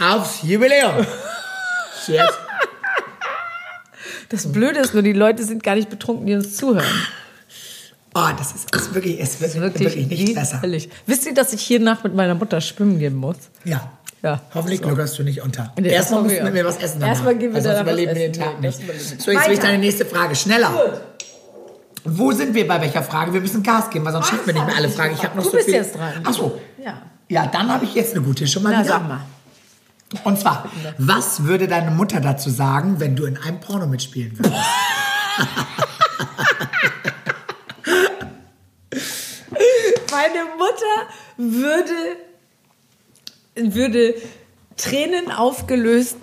[0.00, 1.04] Aufs Jubiläum.
[2.06, 2.32] Cheers.
[4.28, 6.84] Das Blöde ist nur, die Leute sind gar nicht betrunken, die uns zuhören.
[8.14, 10.58] Oh, das ist, ist wirklich, es wird wirklich, nicht besser.
[10.58, 10.88] widerlich.
[11.06, 13.36] Wisst ihr, dass ich hier nach mit meiner Mutter schwimmen gehen muss?
[13.64, 13.92] Ja.
[14.22, 14.40] Ja.
[14.52, 15.72] Hoffentlich gluckerst du nicht unter.
[15.78, 16.50] Nee, Erstmal mit wir.
[16.50, 16.98] mir was essen.
[16.98, 17.14] danach.
[17.14, 18.32] Erstmal gehen wir was überleben wir den.
[18.32, 18.78] Tag nicht.
[19.20, 20.34] So, jetzt will ich deine nächste Frage.
[20.34, 20.72] Schneller.
[22.04, 23.32] Wo sind wir bei welcher Frage?
[23.32, 25.14] Wir müssen Gas geben, weil sonst schaffen wir nicht mehr alle Fragen.
[25.14, 25.74] Ich habe noch Du so bist viel.
[25.76, 26.14] jetzt dran.
[26.24, 26.58] Ach so.
[26.84, 27.02] Ja.
[27.28, 28.88] Ja, dann habe ich jetzt eine gute schon mal Na, wieder.
[28.94, 29.20] sag mal.
[30.24, 34.54] Und zwar, was würde deine Mutter dazu sagen, wenn du in einem Porno mitspielen würdest?
[40.10, 42.16] Meine Mutter würde,
[43.74, 44.14] würde
[44.76, 46.16] Tränen aufgelöst.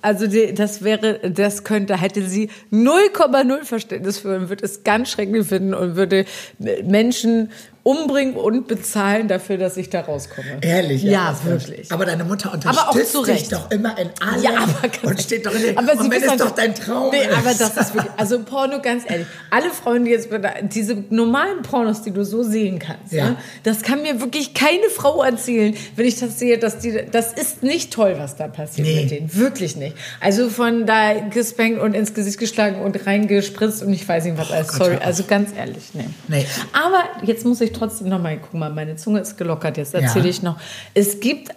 [0.00, 5.10] Also die, das wäre, das könnte, hätte sie 0,0 Verständnis für und würde es ganz
[5.10, 6.24] schrecklich finden und würde
[6.58, 7.50] Menschen
[7.88, 10.58] umbringen und bezahlen dafür, dass ich da rauskomme.
[10.60, 11.02] Ehrlich?
[11.02, 11.90] Ja, das wirklich.
[11.90, 15.46] Aber deine Mutter Aber auch unterstützt dich doch immer in allem Ja, aber und steht
[15.46, 17.30] doch in den, aber sie und wenn es doch dein Traum nee, ist.
[17.34, 20.28] aber das ist wirklich, also Porno, ganz ehrlich, alle Frauen, die jetzt,
[20.64, 23.30] diese normalen Pornos, die du so sehen kannst, Ja.
[23.30, 27.32] ne, das kann mir wirklich keine Frau erzählen, wenn ich das sehe, dass die, das
[27.32, 29.00] ist nicht toll, was da passiert Nee.
[29.00, 29.96] mit denen, wirklich nicht.
[30.20, 34.50] Also von da gespankt und ins Gesicht geschlagen und reingespritzt und ich weiß nicht was
[34.50, 36.04] alles, Gott, sorry, also ganz ehrlich, nee.
[36.28, 36.46] Nee.
[36.74, 40.24] Aber jetzt muss ich trotzdem noch mal, guck mal, meine Zunge ist gelockert, jetzt erzähle
[40.24, 40.30] Ja.
[40.30, 40.56] ich noch.
[40.94, 41.50] Es gibt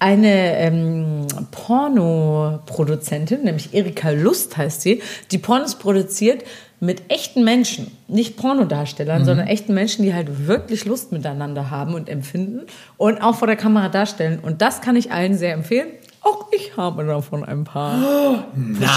[0.00, 5.02] eine ähm, Pornoproduzentin, nämlich Erika Lust heißt sie,
[5.32, 6.44] die Pornos produziert
[6.80, 8.40] mit echten Menschen, nicht Mhm.
[8.42, 12.60] Pornodarstellern, sondern echten Menschen, die halt wirklich Lust miteinander haben und empfinden
[12.96, 14.38] und auch vor der Kamera darstellen.
[14.40, 15.88] Und das kann ich allen sehr empfehlen.
[16.20, 18.44] Auch ich habe davon ein paar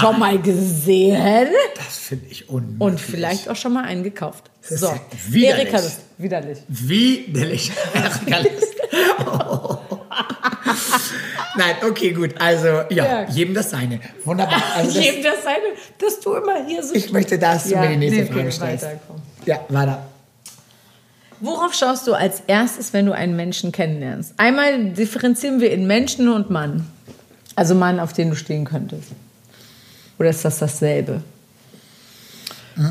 [0.00, 2.80] schon mal gesehen das finde ich unmöglich.
[2.80, 4.50] und vielleicht auch schon mal einen gekauft.
[4.70, 5.62] Ist So, ja widerlich.
[5.64, 6.58] Erika Lust, widerlich.
[6.68, 7.72] Widerlich.
[7.94, 8.72] Erika Lust.
[11.56, 12.34] Nein, okay, gut.
[12.38, 13.28] Also, ja, Ja.
[13.28, 14.00] jedem das seine.
[14.24, 14.62] Wunderbar.
[14.74, 15.58] Also das, Jedem das seine,
[15.98, 18.50] dass du immer hier so ich möchte, dass du mir die nächste nee, Frage okay,
[18.50, 18.86] stellst.
[19.46, 20.06] Ja, weiter.
[21.40, 24.34] Worauf schaust du als erstes, wenn du einen Menschen kennenlernst?
[24.36, 26.86] Einmal differenzieren wir in Menschen und Mann.
[27.56, 29.08] Also Mann, auf den du stehen könntest.
[30.18, 31.22] Oder ist das dasselbe?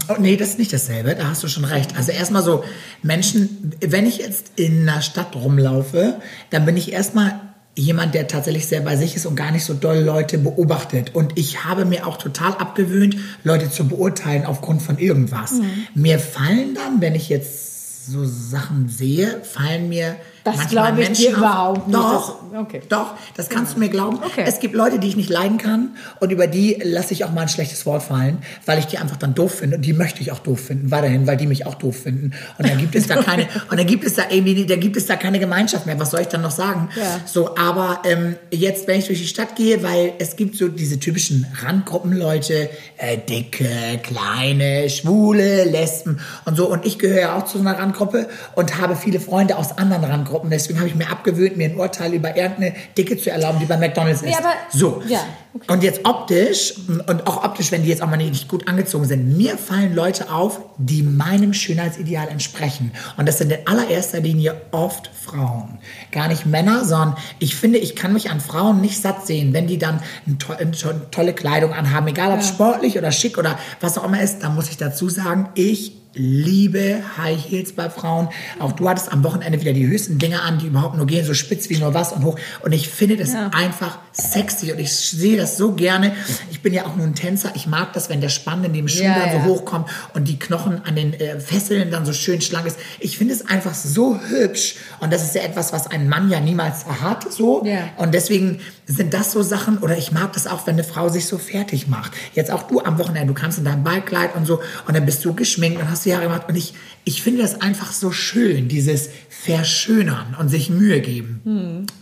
[0.09, 1.95] Oh, nee, das ist nicht dasselbe, da hast du schon recht.
[1.97, 2.63] Also erstmal so,
[3.01, 6.19] Menschen, wenn ich jetzt in einer Stadt rumlaufe,
[6.49, 7.39] dann bin ich erstmal
[7.75, 11.15] jemand, der tatsächlich sehr bei sich ist und gar nicht so doll Leute beobachtet.
[11.15, 15.53] Und ich habe mir auch total abgewöhnt, Leute zu beurteilen aufgrund von irgendwas.
[15.95, 21.29] Mir fallen dann, wenn ich jetzt so Sachen sehe, fallen mir Das glaube ich dir
[21.29, 21.99] Menschen auf- überhaupt nicht.
[21.99, 22.81] Doch, Das- okay.
[22.89, 24.17] doch, das kannst du mir glauben.
[24.25, 24.43] Okay.
[24.45, 27.41] Es gibt Leute, die ich nicht leiden kann und über die lasse ich auch mal
[27.41, 30.31] ein schlechtes Wort fallen, weil ich die einfach dann doof finde und die möchte ich
[30.31, 32.31] auch doof finden, weiterhin, weil die mich auch doof finden.
[32.57, 35.05] Und dann gibt es da keine, und dann gibt es da irgendwie, da gibt es
[35.05, 35.99] da keine Gemeinschaft mehr.
[35.99, 36.89] Was soll ich dann noch sagen?
[36.95, 37.19] Ja.
[37.25, 40.99] So, aber ähm, jetzt, wenn ich durch die Stadt gehe, weil es gibt so diese
[40.99, 43.67] typischen Randgruppenleute, äh, dicke,
[44.01, 46.67] kleine, schwule, Lesben und so.
[46.69, 50.03] Und ich gehöre ja auch zu so einer Randgruppe und habe viele Freunde aus anderen
[50.03, 50.30] Randgruppen.
[50.49, 53.77] Deswegen habe ich mir abgewöhnt, mir ein Urteil über irgendeine Dicke zu erlauben, die bei
[53.77, 54.29] McDonalds ist.
[54.29, 55.01] Nee, aber- so.
[55.07, 55.19] ja,
[55.53, 55.71] okay.
[55.73, 56.73] Und jetzt optisch,
[57.07, 60.31] und auch optisch, wenn die jetzt auch mal nicht gut angezogen sind, mir fallen Leute
[60.31, 62.91] auf, die meinem Schönheitsideal entsprechen.
[63.17, 65.79] Und das sind in allererster Linie oft Frauen.
[66.11, 69.67] Gar nicht Männer, sondern ich finde, ich kann mich an Frauen nicht satt sehen, wenn
[69.67, 73.57] die dann eine to eine to- tolle Kleidung anhaben, egal ob sportlich oder schick oder
[73.79, 78.27] was auch immer ist, da muss ich dazu sagen, ich liebe High Heels bei Frauen.
[78.59, 81.33] Auch du hattest am Wochenende wieder die höchsten Dinge an, die überhaupt nur gehen, so
[81.33, 82.37] spitz wie nur was und hoch.
[82.63, 83.49] Und ich finde das Ja.
[83.53, 86.13] einfach sexy und ich sehe das so gerne.
[86.51, 87.51] Ich bin ja auch nur ein Tänzer.
[87.55, 89.45] Ich mag das, wenn der Spann in dem Schuh Ja, dann so ja.
[89.45, 92.77] hochkommt und die Knochen an den äh, Fesseln dann so schön schlank ist.
[92.99, 96.39] Ich finde es einfach so hübsch und das ist ja etwas, was ein Mann ja
[96.41, 97.63] niemals hat, so.
[97.65, 97.89] Ja.
[97.97, 98.59] Und deswegen
[98.91, 101.87] sind das so Sachen, oder ich mag das auch, wenn eine Frau sich so fertig
[101.87, 102.11] macht.
[102.33, 105.23] Jetzt auch du am Wochenende, du kannst in deinem Ballkleid und so, und dann bist
[105.25, 106.43] du geschminkt und hast die Haare gemacht.
[106.47, 106.73] Und ich,
[107.03, 111.41] ich finde das einfach so schön, dieses Verschönern und sich Mühe geben.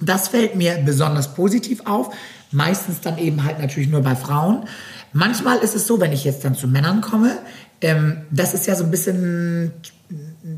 [0.02, 2.14] Das fällt mir besonders positiv auf.
[2.52, 4.66] Meistens dann eben halt natürlich nur bei Frauen.
[5.14, 7.38] Manchmal ist es so, wenn ich jetzt dann zu Männern komme,
[7.82, 9.72] ähm, das ist ja so ein bisschen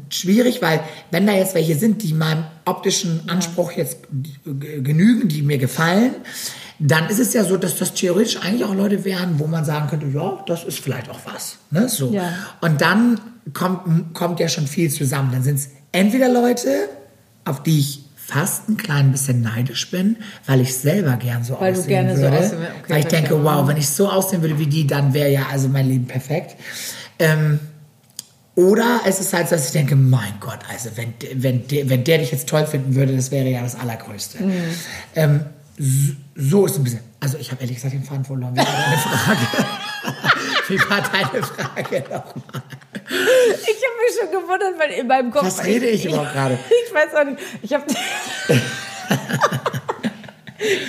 [0.09, 3.97] schwierig, weil wenn da jetzt welche sind, die meinem optischen Anspruch jetzt
[4.43, 6.15] genügen, die mir gefallen,
[6.79, 9.87] dann ist es ja so, dass das theoretisch eigentlich auch Leute wären, wo man sagen
[9.87, 11.57] könnte, ja, das ist vielleicht auch was.
[11.69, 11.87] Ne?
[11.87, 12.11] So.
[12.11, 12.33] Ja.
[12.61, 13.19] Und dann
[13.53, 15.29] kommt, kommt ja schon viel zusammen.
[15.31, 16.89] Dann sind es entweder Leute,
[17.45, 21.73] auf die ich fast ein klein bisschen neidisch bin, weil ich selber gern so Weil
[21.73, 22.37] du aussehen gerne so würde.
[22.39, 22.59] aussehen.
[22.61, 25.47] Okay, weil ich denke, wow, wenn ich so aussehen würde wie die, dann wäre ja
[25.51, 26.55] also mein Leben perfekt.
[27.19, 27.59] Ähm,
[28.61, 32.03] oder es ist halt so, dass ich denke, mein Gott, also wenn, wenn, der, wenn
[32.03, 34.43] der dich jetzt toll finden würde, das wäre ja das Allergrößte.
[34.43, 34.63] Mhm.
[35.15, 35.45] Ähm,
[35.77, 36.99] so, so ist ein bisschen.
[37.19, 38.53] Also ich habe ehrlich gesagt den Faden verloren.
[38.55, 39.39] Wie war deine Frage?
[40.67, 42.63] Wie war deine Frage nochmal?
[43.09, 45.45] Ich habe mich schon gewundert, weil in meinem Kopf.
[45.45, 46.59] Was rede ich überhaupt gerade?
[46.87, 47.39] Ich weiß auch nicht.
[47.61, 47.85] Ich habe.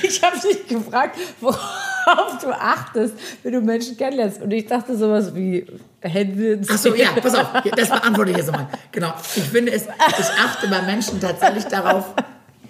[0.02, 4.42] ich habe dich gefragt, worauf du achtest, wenn du Menschen kennenlernst.
[4.42, 5.64] Und ich dachte sowas wie
[6.02, 6.60] Hände.
[6.68, 8.68] Ach so, ja, pass auf, das beantworte ich jetzt nochmal.
[8.90, 9.14] Genau.
[9.36, 12.14] Ich finde es, ich achte bei Menschen tatsächlich darauf,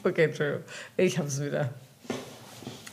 [0.05, 0.63] Okay, Entschuldigung.
[0.97, 1.71] Ich habe es wieder.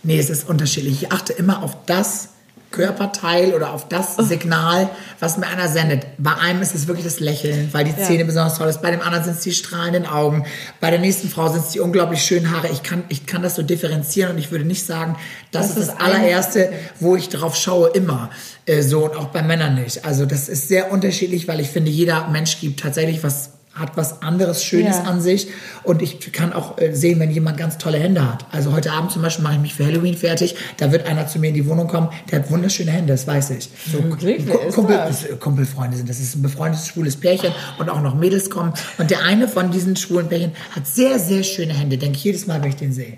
[0.03, 1.03] Nee, es ist unterschiedlich.
[1.03, 2.29] Ich achte immer auf das
[2.71, 4.89] Körperteil oder auf das Signal,
[5.19, 6.05] was mir einer sendet.
[6.17, 8.05] Bei einem ist es wirklich das Lächeln, weil die Ja.
[8.05, 8.81] Zähne besonders toll ist.
[8.81, 10.45] Bei dem anderen sind es die strahlenden Augen.
[10.79, 12.69] Bei der nächsten Frau sind es die unglaublich schönen Haare.
[12.69, 15.15] Ich kann, ich kann das so differenzieren und ich würde nicht sagen,
[15.51, 18.29] das, Das ist ist das ein- allererste, wo ich drauf schaue, immer.
[18.65, 20.05] Äh, so und auch bei Männern nicht.
[20.05, 24.21] Also das ist sehr unterschiedlich, weil ich finde, jeder Mensch gibt tatsächlich was hat was
[24.23, 25.03] anderes Schönes Ja.
[25.03, 25.47] an sich
[25.83, 28.45] und ich kann auch äh, sehen, wenn jemand ganz tolle Hände hat.
[28.51, 30.55] Also heute Abend zum Beispiel mache ich mich für Halloween fertig.
[30.77, 33.51] Da wird einer zu mir in die Wohnung kommen, der hat wunderschöne Hände, das weiß
[33.51, 33.69] ich.
[33.91, 35.23] So, ist Kumpel, das?
[35.25, 36.09] äh, Kumpelfreunde sind.
[36.09, 38.73] Das ist ein befreundetes schwules Pärchen und auch noch Mädels kommen.
[38.97, 41.97] Und der eine von diesen schwulen Pärchen hat sehr, sehr schöne Hände.
[41.97, 43.17] Denke ich jedes Mal, wenn ich den sehe.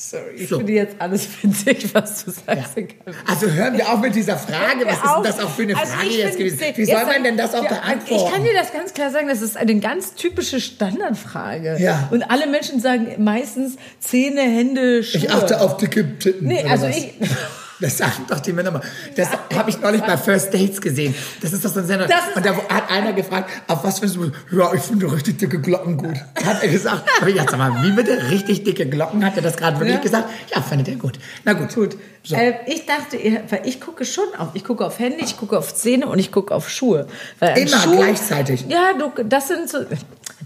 [0.00, 0.58] Sorry, ich So.
[0.58, 2.54] finde jetzt alles witzig, was du Ja.
[2.54, 2.76] sagst.
[2.76, 2.94] Egal.
[3.26, 4.86] Also hören wir auf mit dieser Frage.
[4.86, 6.60] Was ist denn das auch für eine Also Frage jetzt gewesen?
[6.76, 8.14] Wie soll man denn das auch ja, beantworten?
[8.26, 11.78] Ich kann dir das ganz klar sagen, das ist eine ganz typische Standardfrage.
[11.80, 12.06] Ja.
[12.12, 15.22] Und alle Menschen sagen meistens Zähne, Hände, Schuhe.
[15.22, 16.46] Ich achte auf dicke Titten.
[16.46, 16.96] Nee, also was?
[16.96, 17.14] ich-
[17.80, 18.80] Das sagen doch die Männer mal.
[19.14, 21.14] Das habe ich neulich bei First Dates gesehen.
[21.40, 22.08] Das ist doch so ein Sender.
[22.34, 24.32] Und da hat einer gefragt, auf was findest du?
[24.56, 26.16] Ja, ich finde richtig dicke Glocken gut.
[26.44, 27.08] Hat er gesagt.
[27.20, 28.30] Aber dachte, sag mal, wie bitte?
[28.30, 29.24] Richtig dicke Glocken?
[29.24, 30.00] Hat er das gerade wirklich Ja.
[30.02, 30.28] gesagt?
[30.54, 31.18] Ja, findet er gut.
[31.44, 31.74] Na gut.
[31.74, 31.96] Gut.
[32.24, 32.34] So.
[32.34, 33.16] Äh, ich dachte,
[33.48, 34.48] weil ich gucke schon auf.
[34.54, 37.06] Ich gucke auf Hände, ich gucke auf Zähne und ich gucke auf Schuhe.
[37.40, 38.64] Immer gleichzeitig.
[38.68, 39.78] Ja, du, das sind so.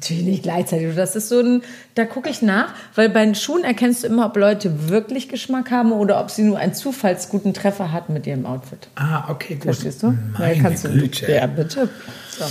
[0.02, 0.96] Natürlich nicht gleichzeitig.
[0.96, 1.62] Das ist so ein.
[1.94, 5.70] Da gucke ich nach, weil bei den Schuhen erkennst du immer, ob Leute wirklich Geschmack
[5.70, 8.88] haben oder ob sie nur einen zufallsguten Treffer hatten mit ihrem Outfit.
[8.96, 9.64] Ah, okay, gut.
[9.64, 10.14] Verstehst du?
[10.36, 11.30] Meine Ja, kannst du, Güte.
[11.30, 11.88] Ja, bitte.
[12.36, 12.44] So.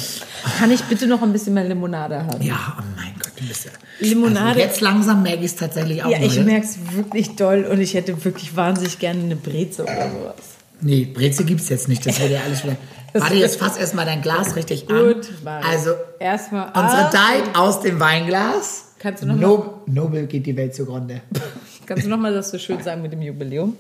[0.60, 2.42] Kann ich bitte noch ein bisschen mehr Limonade haben?
[2.42, 3.72] Ja, oh mein Gott, du bist ja.
[4.00, 4.50] Limonade.
[4.50, 6.10] Also jetzt langsam merke ich es tatsächlich auch.
[6.10, 10.10] Ja, ich merke es wirklich doll und ich hätte wirklich wahnsinnig gerne eine Breze oder
[10.10, 10.36] sowas.
[10.80, 12.06] Nee, Breze gibt's jetzt nicht.
[12.06, 12.78] Das würde ja alles wieder.
[13.14, 15.14] Warte, jetzt fass erstmal dein Glas richtig an.
[15.16, 15.30] Gut.
[15.64, 17.10] Also, Erstmal unsere.
[17.12, 18.94] Diet aus dem Weinglas.
[19.00, 21.22] Kannst du noch mal- no Nobel geht die Welt zugrunde.
[21.86, 23.76] Kannst du nochmal das so schön sagen mit dem Jubiläum?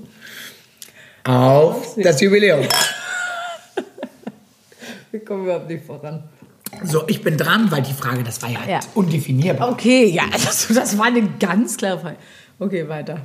[1.23, 2.65] Auf das Jubiläum.
[5.11, 6.23] Wir kommen überhaupt nicht voran.
[6.83, 8.79] So, ich bin dran, weil die Frage, das war ja, Ja.
[8.95, 9.69] undefinierbar.
[9.71, 12.15] Okay, ja, das, das war eine ganz klare Frage.
[12.59, 13.19] Okay, weiter.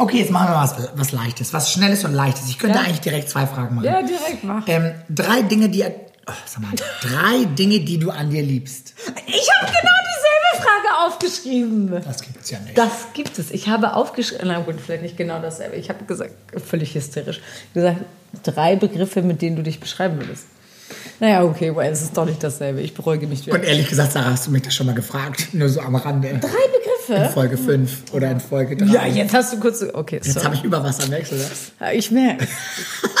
[0.00, 2.48] Okay, jetzt machen wir was, was Leichtes, was Schnelles und Leichtes.
[2.48, 2.84] Ich könnte Ja.
[2.84, 3.84] eigentlich direkt zwei Fragen machen.
[3.84, 4.66] Ja, direkt mach.
[4.66, 5.84] Ähm, drei Dinge, die...
[5.84, 6.70] Oh, sag mal,
[7.02, 8.94] drei Dinge, die du an dir liebst.
[9.26, 12.02] Ich habe genau dieselbe Frage aufgeschrieben.
[12.04, 12.78] Das gibt's ja nicht.
[12.78, 13.50] Das gibt es.
[13.50, 15.76] Ich habe aufgeschrieben, na gut, vielleicht nicht genau dasselbe.
[15.76, 16.32] Ich habe gesagt,
[16.64, 17.40] völlig hysterisch,
[17.74, 17.98] gesagt,
[18.42, 20.46] drei Begriffe, mit denen du dich beschreiben würdest.
[21.18, 22.80] Naja, okay, well, es ist doch nicht dasselbe.
[22.80, 23.56] Ich beruhige mich wieder.
[23.56, 25.48] Und ehrlich gesagt, Sarah, hast du mich das schon mal gefragt?
[25.52, 26.28] Nur so am Rande.
[26.28, 26.48] Drei
[27.10, 27.32] In Begriffe?
[27.34, 28.86] Folge 5 oder in Folge 3.
[28.86, 29.82] Ja, jetzt hast du kurz.
[29.92, 30.44] Okay, Jetzt sorry.
[30.44, 31.72] habe ich merkst du das?
[31.80, 32.46] Ja, Ich merke.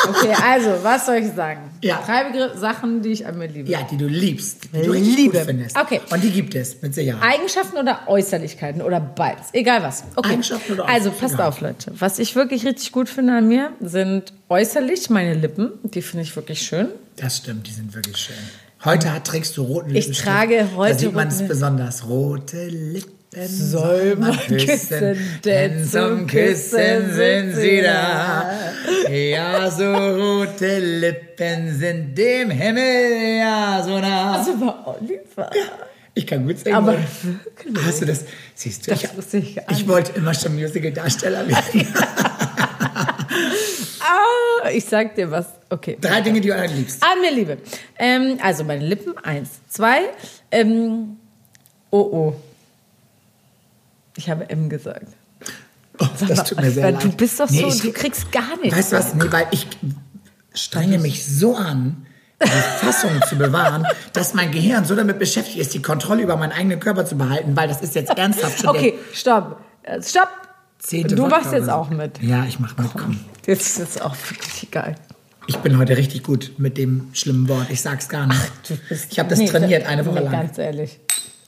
[0.08, 1.60] Okay, also, was soll ich sagen?
[1.82, 2.02] Ja.
[2.06, 3.70] Drei Begriffe, Sachen, die ich an mir liebe.
[3.70, 5.38] Ja, die du liebst, die du richtig Liebe.
[5.38, 5.76] gut findest.
[5.78, 6.00] Okay.
[6.10, 7.22] Und die gibt es, mit Sicherheit.
[7.22, 9.46] Eigenschaften oder Äußerlichkeiten oder beides.
[9.52, 10.04] Egal was.
[10.16, 10.32] Okay.
[10.32, 11.36] Eigenschaften oder also Äußerlichkeiten?
[11.36, 11.92] passt auf, Leute.
[11.98, 15.70] Was ich wirklich richtig gut finde an mir, sind äußerlich meine Lippen.
[15.84, 16.88] Die finde ich wirklich schön.
[17.16, 18.36] Das stimmt, die sind wirklich schön.
[18.84, 20.26] Heute hat, trägst du roten Ich Lippenstift.
[20.26, 22.06] trage heute Da sieht man es besonders.
[22.08, 28.50] Rote Lippen Soll man küssen, denn zum Küssen sind sie da.
[29.08, 34.36] Ja, so rote Lippen sind dem Himmel ja so nah.
[34.36, 35.48] Also bei Oliver.
[36.12, 36.74] Ich kann gut singen.
[36.74, 37.86] Aber wirklich.
[37.86, 38.24] Hast du das?
[38.56, 41.86] Siehst du, Das ich, wusste ich ich wollte immer schon Musical-Darsteller werden.
[44.02, 45.46] Ah, ich sag dir was.
[45.68, 45.96] Okay.
[46.00, 47.02] Drei Dinge, die du an liebst.
[47.02, 47.58] An mir Liebe.
[47.98, 49.60] Ähm, also meine Lippen, eins.
[49.68, 50.00] Zwei,
[50.50, 51.16] ähm,
[51.90, 52.34] oh oh.
[54.20, 55.06] Ich habe M gesagt.
[55.98, 57.02] Oh, das tut mir sehr leid.
[57.02, 58.76] Du bist doch Nee, so, ich- du kriegst gar nichts.
[58.76, 59.14] Weißt du was?
[59.14, 59.66] Nee, weil ich
[60.54, 62.04] strenge mich so an,
[62.42, 62.48] die
[62.84, 66.80] Fassung zu bewahren, dass mein Gehirn so damit beschäftigt ist, die Kontrolle über meinen eigenen
[66.80, 69.58] Körper zu behalten, weil das ist jetzt ernsthaft schon Okay, stopp.
[69.84, 70.28] Äh, Stopp.
[70.78, 72.22] zehnte Du machst jetzt auch mit.
[72.22, 72.88] Ja, ich mach mit.
[72.92, 73.18] Komm.
[73.46, 74.96] Jetzt ist es auch wirklich egal.
[75.46, 77.68] Ich bin heute richtig gut mit dem schlimmen Wort.
[77.70, 78.38] Ich sag's gar nicht.
[78.90, 80.32] Bist- Ich habe das Nee, trainiert eine Woche nee, lang.
[80.32, 81.00] Ganz ehrlich.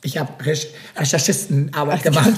[0.02, 2.32] Ich habe Recherch Recherchistenarbeit gemacht.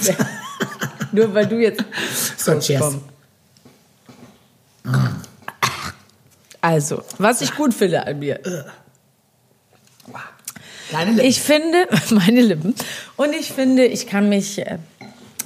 [1.12, 1.84] Nur weil du jetzt.
[2.36, 2.96] So, cheers.
[6.60, 8.40] Also, was ich gut finde an mir.
[10.92, 11.26] Deine Lippen.
[11.28, 12.74] Ich finde, meine Lippen.
[13.16, 14.58] Und ich finde, ich kann mich.
[14.58, 14.78] äh,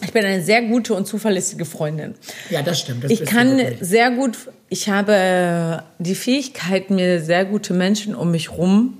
[0.03, 2.15] Ich bin eine sehr gute und zuverlässige Freundin.
[2.51, 3.05] ja, das stimmt.
[3.05, 4.37] Das Ich kann sehr gut,
[4.69, 8.95] ich habe äh, die Fähigkeit, mir sehr gute Menschen um mich rum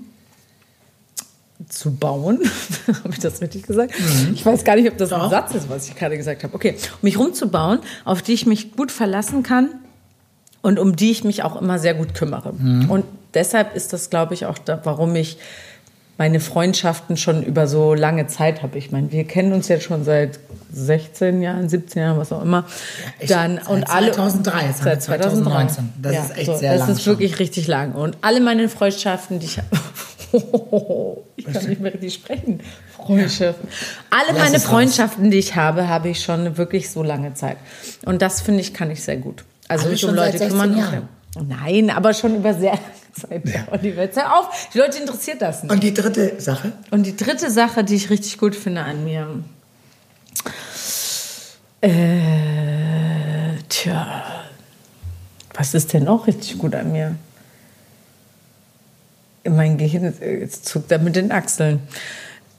[1.67, 2.39] zu bauen.
[3.03, 3.93] habe ich das richtig gesagt?
[4.33, 5.29] Ich weiß gar nicht, ob das ein Mhm.
[5.29, 6.55] Satz ist, was ich gerade gesagt habe.
[6.55, 9.69] Okay, um mich rumzubauen, auf die ich mich gut verlassen kann
[10.61, 12.53] und um die ich mich auch immer sehr gut kümmere.
[12.53, 12.89] Mhm.
[12.89, 15.37] Und deshalb ist das, glaube ich, auch da, warum ich
[16.17, 18.77] meine Freundschaften schon über so lange Zeit habe.
[18.77, 20.37] Ich meine, wir kennen uns jetzt schon seit
[20.73, 22.65] 16 Jahren, 17 Jahren, was auch immer.
[23.19, 25.67] echt, Dann seit und alle 2003, jetzt haben wir seit 2003.
[25.67, 25.93] 2019.
[26.01, 27.13] Das ist echt sehr Das lang ist schon.
[27.13, 27.93] wirklich richtig lang.
[27.93, 29.67] Und alle meine Freundschaften, die ich habe.
[31.35, 32.61] ich kann nicht mehr richtig sprechen.
[32.95, 33.67] Freundschaften.
[34.09, 34.71] Alle Lass meine es raus.
[34.71, 37.57] Freundschaften, die ich habe, habe ich schon wirklich so lange Zeit.
[38.05, 39.43] Und das finde ich, kann ich sehr gut.
[39.67, 41.09] Also mich um Leute 16 kümmern.
[41.47, 43.47] Nein, aber schon über sehr lange Zeit.
[43.47, 43.65] Ja.
[43.71, 44.69] Und die Welt hör auf.
[44.73, 45.71] Die Leute interessiert das nicht.
[45.71, 46.71] Und die dritte Sache?
[46.91, 49.27] Und die dritte Sache, die ich richtig gut finde an mir.
[51.81, 51.89] Äh,
[53.69, 54.23] tja.
[55.53, 57.15] Was ist denn auch richtig gut an mir?
[59.55, 61.79] Mein Gehirn äh, jetzt zuckt er mit den Achseln.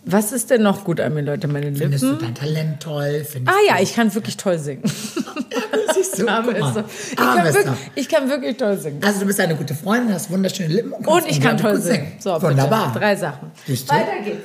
[0.06, 1.46] Was ist denn noch gut an mir, Leute?
[1.46, 2.24] Meine Findest du Lippen?
[2.24, 3.26] dein Talent toll?
[3.44, 4.82] Ah ja, ich kann wirklich toll singen.
[5.94, 6.72] Siehst du, Name guck ist mal.
[6.72, 6.80] so.
[7.12, 9.02] Ich, Ah, kann wirklich, ich kann wirklich toll singen.
[9.04, 11.82] Also du bist eine gute Freundin, hast wunderschöne Lippen und, Und ich kann toll gut
[11.82, 12.12] singen.
[12.18, 12.46] So, bitte.
[12.46, 12.92] Wunderbar.
[12.94, 13.50] Drei Sachen.
[13.66, 13.72] Du?
[13.72, 14.38] Weiter geht's.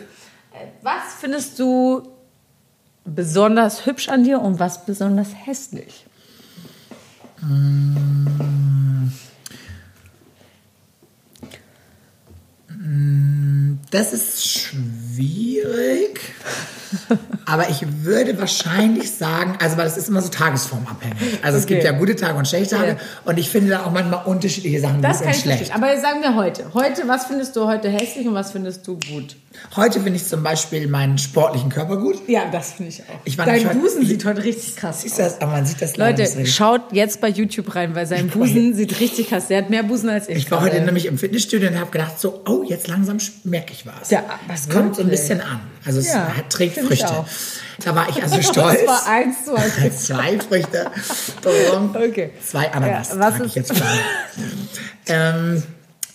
[0.81, 2.09] Was findest du
[3.05, 6.05] besonders hübsch an dir und was besonders hässlich?
[13.91, 16.19] Das ist schwierig.
[17.45, 21.39] Aber ich würde wahrscheinlich sagen, also weil das ist immer so tagesformabhängig.
[21.41, 21.91] Also es gibt Okay.
[21.91, 22.97] ja gute Tage und schlechte Tage Ja.
[23.25, 25.57] und ich finde da auch manchmal unterschiedliche Sachen Das gut kann und ich schlecht.
[25.67, 25.83] verstehen.
[25.83, 26.73] Aber sagen wir heute.
[26.73, 29.35] Heute, was findest du heute hässlich und was findest du gut?
[29.75, 32.15] Heute finde ich zum Beispiel meinen sportlichen Körper gut.
[32.27, 33.19] Ja, das finde ich auch.
[33.25, 35.33] Ich war Dein nicht heute- Busen sieht heute richtig krass Siehst aus.
[35.33, 35.41] das?
[35.41, 39.29] Aber man sieht das Leute, schaut jetzt bei YouTube rein, weil sein Busen sieht richtig
[39.29, 39.47] krass.
[39.47, 40.37] Der hat mehr Busen als ich.
[40.37, 43.85] Ich war heute nämlich im Fitnessstudio und habe gedacht so, oh, jetzt langsam merke ich
[43.85, 44.09] was.
[44.11, 45.59] Ja, was kommt so ein bisschen an.
[45.85, 47.25] Also es Ja, hat, trägt ich Früchte.
[47.83, 48.79] Da war ich also stolz.
[48.85, 50.05] Das war eins zu eins.
[50.05, 50.91] Zwei Früchte.
[51.93, 52.29] Okay.
[52.43, 53.81] Zwei Ananas Ja, was trage ich ist- jetzt
[55.07, 55.63] ähm,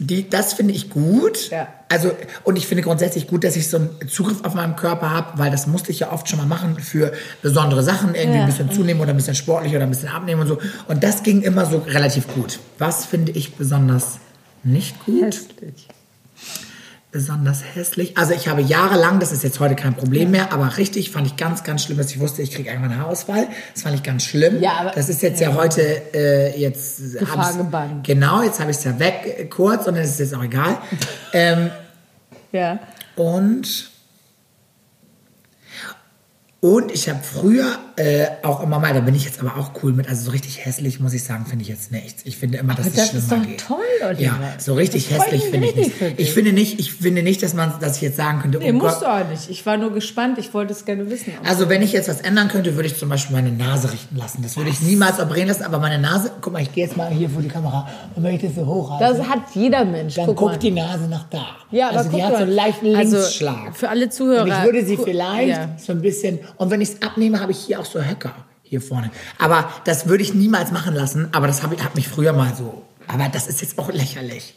[0.01, 1.51] die, das finde ich gut.
[1.51, 1.69] Ja.
[1.91, 2.11] Also,
[2.45, 5.51] und ich finde grundsätzlich gut, dass ich so einen Zugriff auf meinen Körper habe, weil
[5.51, 8.45] das musste ich ja oft schon mal machen für besondere Sachen, irgendwie Ja.
[8.45, 10.59] ein bisschen zunehmen oder ein bisschen sportlich oder ein bisschen abnehmen und so.
[10.89, 12.59] Und das ging immer so relativ gut.
[12.79, 14.19] Was finde ich besonders
[14.65, 15.25] nicht gut?
[15.25, 15.89] Hässlich.
[17.13, 18.17] Besonders hässlich.
[18.17, 21.37] Also ich habe jahrelang, das ist jetzt heute kein Problem mehr, aber richtig fand ich
[21.37, 23.49] ganz, ganz schlimm, dass ich wusste, ich kriege irgendwann Haarausfall.
[23.75, 24.61] Das fand ich ganz schlimm.
[24.61, 25.83] Ja, aber- das ist jetzt ja, heute
[26.15, 28.07] äh, jetzt Gefahr hab ich's- gebannt.
[28.07, 30.45] Genau, jetzt habe ich es ja weg äh, kurz und dann ist es jetzt auch
[30.45, 30.79] egal.
[31.33, 31.71] ähm,
[32.53, 32.79] Ja.
[33.17, 33.91] und
[36.61, 39.93] und ich habe früher äh, auch immer mal, da bin ich jetzt aber auch cool
[39.93, 42.23] mit, also so richtig hässlich muss ich sagen, finde ich jetzt nichts.
[42.25, 43.61] Ich finde immer, dass Aber es das ist schlimmer doch geht.
[43.61, 43.77] toll,
[44.09, 44.21] Oliver.
[44.23, 45.93] Ja, so richtig Das hässlich finde ich nicht.
[46.17, 48.75] Ich finde nicht, ich finde nicht, dass man, dass ich jetzt sagen könnte, Nee, oh
[48.75, 49.03] musst Gott.
[49.03, 49.51] du auch nicht.
[49.51, 50.39] Ich war nur gespannt.
[50.39, 51.33] Ich wollte es gerne wissen.
[51.47, 54.43] Also wenn ich jetzt was ändern könnte, würde ich zum Beispiel meine Nase richten lassen.
[54.43, 57.11] Das würde ich niemals operieren lassen, aber meine Nase, guck mal, ich gehe jetzt mal
[57.11, 60.15] hier vor die Kamera und wenn ich das so hochhalte, das hat jeder Mensch.
[60.15, 61.45] dann Guck guckt die Nase nach da.
[61.71, 63.77] Ja, aber also die hat so einen leichten Also, Linksschlag.
[63.77, 64.43] für alle Zuhörer.
[64.43, 65.69] Und ich würde sie vielleicht Ja.
[65.79, 68.33] so ein bisschen, und wenn ich es abnehme, habe ich hier auch so Höcker
[68.63, 69.11] hier vorne.
[69.39, 72.55] Aber das würde ich niemals machen lassen, aber das habe ich, hat mich früher mal
[72.55, 72.83] so.
[73.09, 74.55] Aber das ist jetzt auch lächerlich.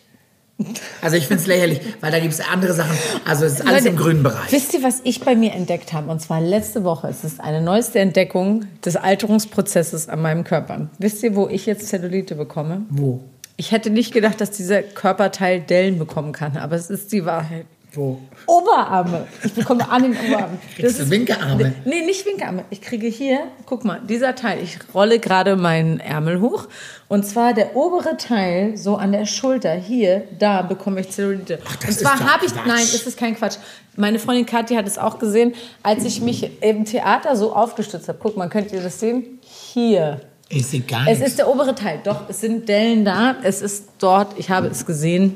[1.02, 2.96] Also ich finde es lächerlich, weil da gibt es andere Sachen.
[3.26, 4.52] Also es ist alles Leute, im grünen Bereich.
[4.52, 6.12] Wisst ihr, was ich bei mir entdeckt habe?
[6.12, 7.08] Und zwar letzte Woche.
[7.08, 10.90] Es ist eine neueste Entdeckung des Alterungsprozesses an meinem Körper.
[11.00, 12.84] Wisst ihr, wo ich jetzt Zellulite bekomme?
[12.90, 13.22] Wo?
[13.58, 17.66] Ich hätte nicht gedacht, dass dieser Körperteil Dellen bekommen kann, aber es ist die Wahrheit.
[17.96, 18.20] Wo?
[18.48, 19.28] Oberarme.
[19.44, 20.58] Ich bekomme an den Oberarmen.
[20.76, 21.74] Kriegst du Winkearme?
[21.86, 22.66] Nee, nicht Winkearme.
[22.72, 24.64] Ich kriege hier, guck mal, dieser Teil.
[24.64, 26.68] Ich rolle gerade meinen Ärmel hoch.
[27.08, 31.60] Und zwar der obere Teil, so an der Schulter, hier, da bekomme ich Zellulite.
[31.82, 32.66] das und zwar ist habe ich, Quatsch.
[32.68, 33.58] nein, es ist kein Quatsch.
[33.96, 38.18] Meine Freundin Kathi hat es auch gesehen, als ich mich im Theater so aufgestützt habe.
[38.20, 39.40] Guck mal, könnt ihr das sehen?
[39.42, 40.22] Hier.
[40.50, 42.00] Ich sehe gar Es ist der obere Teil.
[42.04, 43.36] Doch, es sind Dellen da.
[43.44, 44.38] Es ist dort.
[44.40, 45.36] Ich habe es gesehen.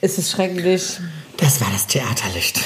[0.00, 0.98] Es ist schrecklich.
[1.38, 2.60] Das war das Theaterlicht.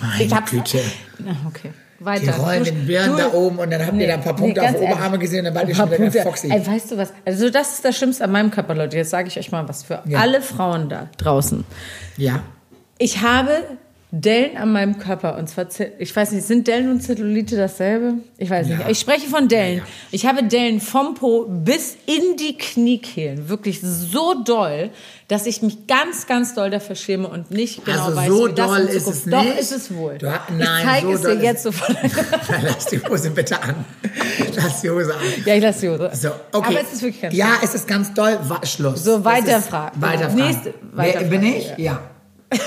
[0.00, 0.80] Meine Ich hab's- Güte.
[1.18, 1.70] Na, okay.
[1.98, 2.36] Die Weiter.
[2.36, 4.60] rollen Du- den Birnen du- da oben und dann habt ihr da ein paar Punkte
[4.60, 6.22] auf ganz die Oberarme gesehen, dann wart ihr Ein schon wieder.
[6.22, 6.50] Foxy.
[6.52, 7.12] Ey, weißt du was?
[7.24, 8.96] Also das ist das Schlimmste an meinem Körper, Leute.
[8.98, 10.18] Jetzt sage ich euch mal was für Ja.
[10.20, 11.64] alle Frauen da draußen.
[12.18, 12.40] Ja.
[12.98, 13.50] Ich habe
[14.12, 15.66] Dellen an meinem Körper und zwar,
[15.98, 18.14] ich weiß nicht, sind Dellen und Zellulite dasselbe?
[18.38, 18.78] Ich weiß nicht.
[18.78, 18.88] Ja.
[18.88, 19.82] Ich spreche von Dellen.
[20.12, 23.48] Ich habe Dellen vom Po bis in die Kniekehlen.
[23.48, 24.90] Wirklich so doll,
[25.26, 28.52] dass ich mich ganz, ganz doll dafür schäme und nicht genau Also weiß, so wie
[28.54, 29.58] das doll in ist Zukunft- es Doch, nicht.
[29.58, 30.18] ist es wohl.
[30.18, 31.96] Du ha- ich nein, zeige so es dir ist- jetzt sofort.
[32.62, 33.84] Lass die Hose bitte an.
[34.54, 35.20] Lass die Hose an.
[35.44, 36.10] ja, ich lasse die Hose.
[36.14, 36.68] So, okay.
[36.68, 38.38] Aber es ist wirklich ganz Ja, es ist ganz doll.
[38.62, 39.02] Schluss.
[39.02, 40.00] So, weiterfragen.
[40.00, 40.36] ist- Weiterfragen.
[40.46, 41.72] Nächste- Wer, weiterfragen, bin ich?
[41.76, 42.00] ja.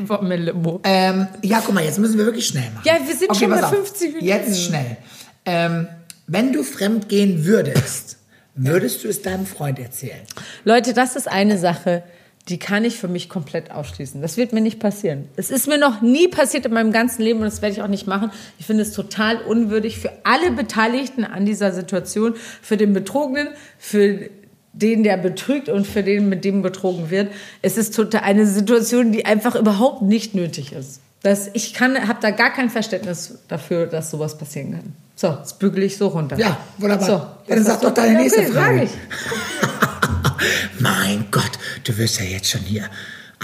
[0.00, 0.80] Mir Limo.
[0.84, 2.84] Ähm, ja, guck mal, jetzt müssen wir wirklich schnell machen.
[2.84, 3.74] Ja, wir sind schon pass bei auf.
[3.74, 4.26] 50 Minuten.
[4.26, 4.96] Jetzt schnell.
[5.44, 5.88] Ähm,
[6.26, 8.18] wenn du fremd gehen würdest,
[8.54, 10.20] würdest du es deinem Freund erzählen?
[10.64, 12.02] Leute, das ist eine Sache,
[12.48, 14.20] die kann ich für mich komplett ausschließen.
[14.22, 15.28] Das wird mir nicht passieren.
[15.36, 17.88] Es ist mir noch nie passiert in meinem ganzen Leben und das werde ich auch
[17.88, 18.30] nicht machen.
[18.58, 23.48] Ich finde es total unwürdig für alle Beteiligten an dieser Situation, für den Betrogenen,
[23.78, 24.30] für
[24.72, 27.32] den, der betrügt und für den, mit dem betrogen wird.
[27.62, 31.00] Es ist total eine Situation, die einfach überhaupt nicht nötig ist.
[31.22, 34.92] Das, ich kann, habe da gar kein Verständnis dafür, dass sowas passieren kann.
[35.16, 36.38] So, das bügele ich so runter.
[36.38, 37.06] Ja, wunderbar.
[37.06, 38.82] So, Ja, dann was sag doch deine Ja, nächste okay, Frage.
[38.84, 38.90] Ich.
[40.80, 41.50] Mein Gott,
[41.84, 42.84] du wirst ja jetzt schon hier.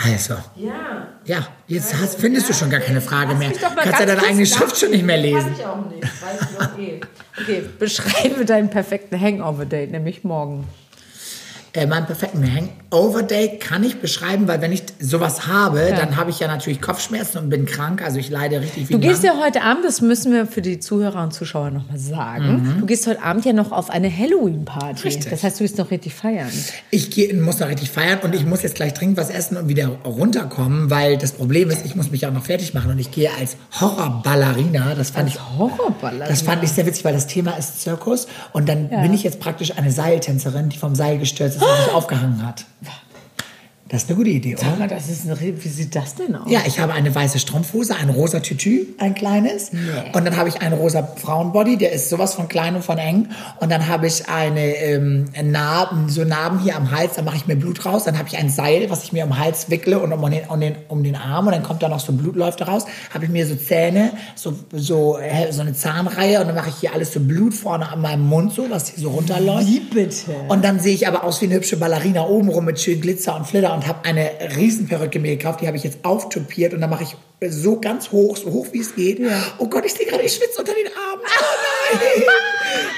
[0.05, 1.09] Also, Ja.
[1.25, 3.51] ja, jetzt hast, findest du schon gar keine Frage mehr.
[3.51, 5.41] Kannst ja deine eigene Schrift schon nicht mehr lesen.
[5.41, 6.03] Kann ich auch nicht.
[6.03, 7.01] Weiß ich doch eh.
[7.39, 10.67] Okay, beschreibe deinen perfekten Hangover-Date, nämlich morgen.
[11.77, 16.41] Äh, meinen perfekten Hangover-Day kann ich beschreiben, weil wenn ich sowas habe, dann habe ich
[16.41, 18.03] ja natürlich Kopfschmerzen und bin krank.
[18.03, 19.37] Also ich leide richtig wie Du gehst Mann.
[19.37, 22.77] ja heute Abend, das müssen wir für die Zuhörer und Zuschauer nochmal sagen.
[22.81, 25.01] Du gehst heute Abend ja noch auf eine Halloween-Party.
[25.01, 25.05] Mhm.
[25.05, 25.29] Richtig.
[25.29, 26.49] Das heißt, du wirst noch richtig feiern.
[26.91, 29.69] Ich geh, muss noch richtig feiern und ich muss jetzt gleich dringend was essen und
[29.69, 33.11] wieder runterkommen, weil das Problem ist, ich muss mich auch noch fertig machen und ich
[33.11, 34.95] gehe als Horrorballerina.
[34.95, 36.27] Das fand ich Horrorballer.
[36.27, 39.41] Das fand ich sehr witzig, weil das Thema ist Zirkus und dann bin ich jetzt
[39.41, 42.65] praktisch eine Seiltänzerin, die vom Seil gestürzt ist sich aufgehangen hat.
[43.89, 44.65] Das ist eine gute Idee, oder?
[44.65, 46.51] Sag mal, das ist ein, Re- wie sieht das denn aus?
[46.51, 49.71] Ja, ich habe eine weiße Strumpfhose, ein rosa Tütü, ein kleines.
[50.13, 53.29] Und dann habe ich einen rosa Frauenbody, der ist sowas von klein und von eng.
[53.61, 57.47] Und dann habe ich eine ähm, Narben, so Narben hier am Hals, da mache ich
[57.47, 58.03] mir Blut raus.
[58.03, 60.49] Dann habe ich ein Seil, was ich mir um den Hals wickle und um den,
[60.49, 61.47] um den, um den Arm.
[61.47, 62.87] Und dann kommt da noch so Blut läuft da raus.
[63.15, 65.19] Habe ich mir so Zähne, so, so,
[65.51, 66.41] so eine Zahnreihe.
[66.41, 68.99] Und dann mache ich hier alles so Blut vorne an meinem Mund, so, dass hier
[69.01, 69.69] so runterläuft.
[69.69, 70.33] Wie bitte?
[70.49, 73.37] Und dann sehe ich aber aus wie eine hübsche Ballerina oben rum mit schön Glitzer
[73.37, 75.61] und Flitter und habe eine Riesenperücke mir gekauft.
[75.61, 77.17] Die habe ich jetzt auftopiert und dann mache ich
[77.53, 79.21] so ganz hoch, so hoch wie es geht.
[79.59, 81.23] Oh Gott, ich sehe gerade, ich schwitze unter den Armen.
[81.23, 81.45] Oh
[81.93, 82.23] nein!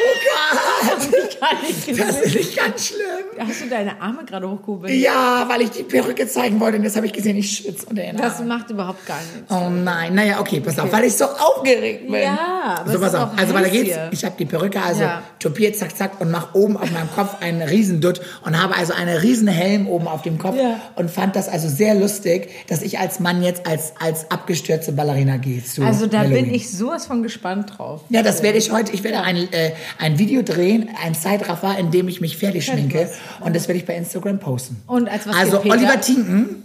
[0.01, 1.99] Oh Gott!
[1.99, 3.18] Das ist nicht ganz schlimm.
[3.47, 4.93] Hast du deine Arme gerade hochgehoben?
[4.93, 8.03] Ja, weil ich die Perücke zeigen wollte und jetzt habe ich gesehen, ich schwitze unter
[8.03, 9.51] den Das macht überhaupt gar nichts.
[9.51, 12.21] Oh nein, naja, okay, pass auf, weil ich so aufgeregt bin.
[12.23, 13.31] Ja, aber so pass auf.
[13.37, 14.09] Also, weil da geht's, hier.
[14.13, 15.23] ich habe die Perücke also Ja.
[15.39, 19.17] topiert, zack, zack, und mach oben auf meinem Kopf einen Riesendutt und habe also einen
[19.19, 20.81] riesen Helm oben auf dem Kopf Ja.
[20.97, 25.37] und fand das also sehr lustig, dass ich als Mann jetzt als, als abgestürzte Ballerina
[25.37, 26.45] gehe zu Also da Halloween.
[26.47, 28.03] bin ich sowas von gespannt drauf.
[28.09, 28.93] Ja, das werde ich heute.
[28.93, 33.09] Ich werde ein, äh, ein Video drehen, ein Zeitraffer, in dem ich mich fertig schminke.
[33.41, 34.83] Und das werde ich bei Instagram posten.
[34.87, 35.61] Und als was also?
[35.61, 36.65] Oliver Tinken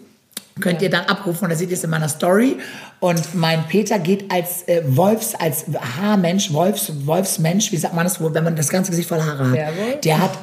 [0.60, 2.58] könnt ihr dann abrufen und da seht ihr es in meiner Story.
[3.00, 5.66] Und mein Peter geht als äh, Wolfs, als
[6.00, 9.48] Haarmensch, Wolfs, Wolfsmensch, wie sagt man das wohl, wenn man das ganze Gesicht voller Haare
[9.48, 9.54] hat?
[9.54, 10.02] Werwolf?
[10.02, 10.38] Der hat,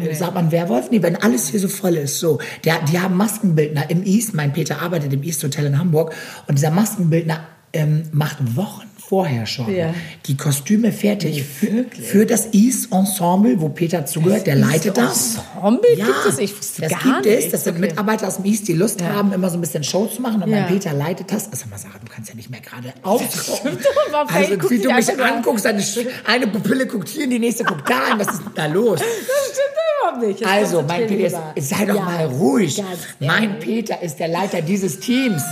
[0.00, 0.90] äh, sagt man Werwolf?
[0.90, 2.38] Nee, wenn alles hier so voll ist, so.
[2.64, 6.14] Der, die haben Maskenbildner im East, mein Peter arbeitet im East Hotel in Hamburg
[6.46, 7.40] und dieser Maskenbildner
[7.72, 9.94] ähm, macht Wochen vorher schon Ja.
[10.26, 15.38] die Kostüme fertig für, für das East Ensemble, wo Peter zugehört, der leitet das.
[15.56, 16.38] Ensemble Ja, gibt es?
[16.38, 17.50] Ich wusste das gar gibt es.
[17.50, 17.86] Das sind Okay.
[17.88, 20.42] Mitarbeiter aus dem East, die Lust haben, immer so ein bisschen Show zu machen.
[20.42, 20.60] Und Ja.
[20.60, 21.50] mein Peter leitet das.
[21.52, 25.66] Also mal Sarah, du kannst ja nicht mehr gerade aber Also wie du mich anguckst,
[25.66, 25.82] eine,
[26.26, 28.18] eine Pupille guckt hier, die nächste guckt da hin.
[28.18, 28.98] Was ist denn da los?
[28.98, 30.46] Das stimmt überhaupt nicht.
[30.46, 32.82] Also, mein Peter, ist, sei doch Ja, mal ruhig.
[33.20, 35.42] Mein Peter ist der Leiter dieses Teams.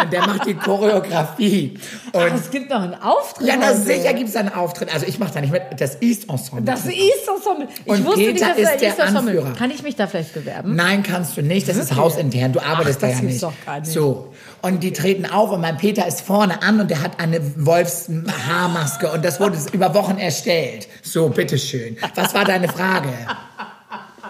[0.00, 1.78] Und der macht die Choreografie.
[2.12, 3.46] Und Ach, es gibt noch einen Auftritt.
[3.46, 4.92] ja, na sicher gibt es einen Auftritt.
[4.92, 5.62] Also ich mache da nicht mit.
[5.78, 6.64] Das East Ensemble.
[6.64, 7.68] Das East Ensemble.
[7.84, 9.32] Ich Und wusste nicht, Peter dass ist das der East Ensemble.
[9.38, 9.52] Anführer.
[9.56, 10.74] Kann ich mich da vielleicht bewerben?
[10.76, 11.68] Nein, kannst du nicht.
[11.68, 11.98] Das ist Wirklich?
[11.98, 12.52] hausintern.
[12.52, 13.42] Du arbeitest Ach, da das ja nicht.
[13.42, 13.92] doch gar nicht.
[13.92, 14.32] So.
[14.62, 19.10] Und die treten auf und mein Peter ist vorne an und der hat eine Wolfshaarmaske
[19.10, 20.88] und das wurde über Wochen erstellt.
[21.02, 21.96] So, bitteschön.
[22.14, 23.08] Was war deine Frage?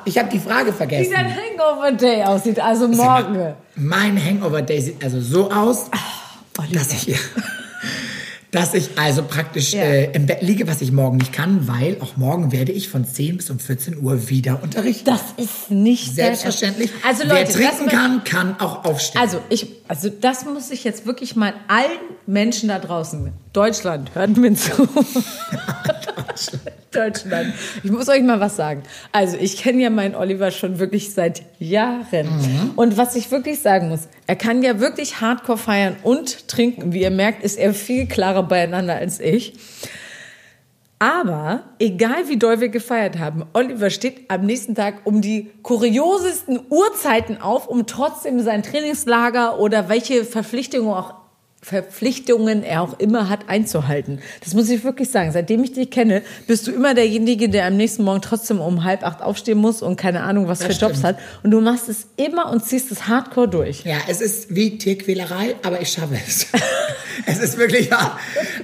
[0.05, 1.13] Ich habe die Frage Wie vergessen.
[1.15, 3.55] dein Hangover Day aussieht, also morgen.
[3.77, 5.87] Mein Hangover Day sieht also so aus,
[6.59, 7.15] Oh, dass ich,
[8.51, 9.81] dass ich also praktisch Ja.
[9.83, 13.07] äh, im Bett liege, was ich morgen nicht kann, weil auch morgen werde ich von
[13.07, 15.07] 10 bis um 14 Uhr wieder unterrichten.
[15.07, 16.91] Das ist nicht Selbstverständlich.
[17.07, 19.21] Also Wer Leute, trinken das- kann, kann auch aufstehen.
[19.23, 24.37] Also ich, also das muss ich jetzt wirklich mal allen Menschen da draußen, Deutschland, hört
[24.37, 24.89] mir zu.
[26.91, 27.55] Deutschland.
[27.83, 28.83] Ich muss euch mal was sagen.
[29.13, 32.73] Also ich kenne ja meinen Oliver schon wirklich seit Jahren.
[32.77, 36.93] Und was ich wirklich sagen muss, er kann ja wirklich Hardcore feiern und trinken.
[36.93, 39.55] Wie ihr merkt, ist er viel klarer beieinander als ich.
[40.99, 46.61] Aber egal wie doll wir gefeiert haben, Oliver steht am nächsten Tag um die kuriosesten
[46.71, 51.22] Uhrzeiten auf, um trotzdem sein Trainingslager oder welche Verpflichtungen auch
[51.65, 54.19] Verpflichtungen er auch immer hat einzuhalten.
[54.43, 55.31] Das muss ich wirklich sagen.
[55.31, 59.05] Seitdem ich dich kenne, bist du immer derjenige, der am nächsten Morgen trotzdem um halb
[59.05, 61.19] acht aufstehen muss und keine Ahnung, was für Jobs hat.
[61.45, 63.85] Und du machst es immer und ziehst es hardcore durch.
[63.85, 66.49] ja, es ist wie Tierquälerei, aber ich schaffe es.
[67.27, 68.19] es ist wirklich wahr.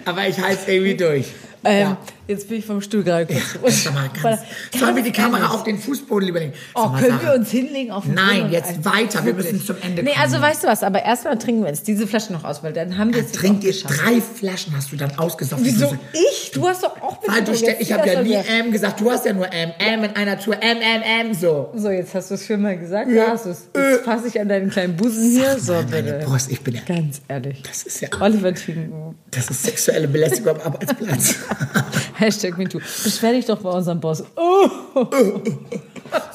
[0.04, 1.26] Aber ich halte es irgendwie durch.
[1.64, 1.98] Ähm, ja.
[2.28, 3.26] Jetzt bin ich vom Stuhl gerade
[3.58, 4.42] kurz Sag mal, ganz,
[4.78, 6.52] sollen wir die Kamera auf den Fußboden lieber legen?
[6.74, 9.24] Oh, mal, können Sarah, wir uns hinlegen auf den Nein, Boden jetzt weiter.
[9.24, 10.22] Wir müssen zum Ende Nee, kommen.
[10.22, 12.98] also weißt du was, aber erstmal trinken wir jetzt diese Flasche noch aus, weil dann
[12.98, 15.64] haben wir es trinkt ihr jetzt drei Flaschen, hast du dann ausgesoffen.
[15.64, 16.50] Wieso ich?
[16.52, 18.34] Du hast doch auch Weil du jetzt ich habe ja nie.
[18.34, 19.70] M gesagt, du hast ja nur M.
[19.78, 21.70] M in einer Tour, M, M, M, so.
[21.76, 23.10] So, jetzt hast du es viermal gesagt.
[23.10, 23.28] Ja.
[23.28, 23.70] hast du es.
[23.74, 25.58] Jetzt fasse ich an deinen kleinen Busen hier.
[25.58, 26.20] So, bitte.
[26.26, 27.62] Brust, ich bin ja, Ganz ehrlich.
[27.62, 29.14] das ist ja, Oliver Tinken.
[29.30, 31.36] das ist sexuelle Belästigung am Arbeitsplatz.
[32.18, 32.78] Hashtag MeToo.
[32.78, 34.24] Beschwer dich doch bei unserem Boss.
[34.36, 34.68] Oh,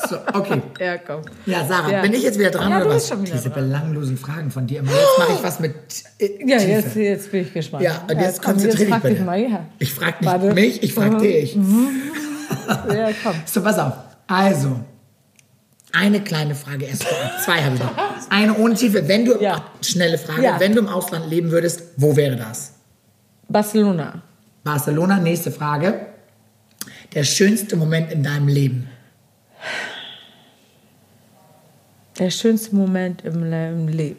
[0.10, 0.62] so, okay.
[0.80, 1.22] ja, komm.
[1.46, 2.02] Ja, Sarah, Ja.
[2.02, 2.96] bin ich jetzt wieder dran Ja, oder du was?
[2.98, 3.64] bist schon wieder Diese dran.
[3.66, 4.92] belanglosen Fragen von dir immer.
[4.92, 5.74] Jetzt mache ich was mit
[6.20, 7.84] äh, Ja, jetzt, jetzt bin ich gespannt.
[7.84, 9.24] Ja, und jetzt komm, konzentrier dich frag dich bitte.
[9.24, 9.66] mal, ja.
[9.80, 10.48] Ich frage nicht Warte.
[10.50, 10.54] Mhm.
[10.54, 11.58] mich, ich frage dich.
[12.94, 13.34] Ja, komm.
[13.46, 13.94] So, pass auf.
[14.28, 14.80] Also,
[15.92, 17.42] eine kleine Frage erst vorab.
[17.44, 17.92] Zwei habe ich noch.
[18.30, 19.08] Eine ohne Tiefe.
[19.08, 19.66] Wenn du, Ja.
[19.82, 20.60] schnelle Frage, Ja.
[20.60, 22.74] wenn du im Ausland leben würdest, wo wäre das?
[23.50, 24.22] Barcelona.
[24.64, 26.06] Barcelona, nächste Frage.
[27.14, 28.90] Der schönste Moment in deinem Leben.
[32.18, 34.18] Der schönste Moment im, Le im Leben.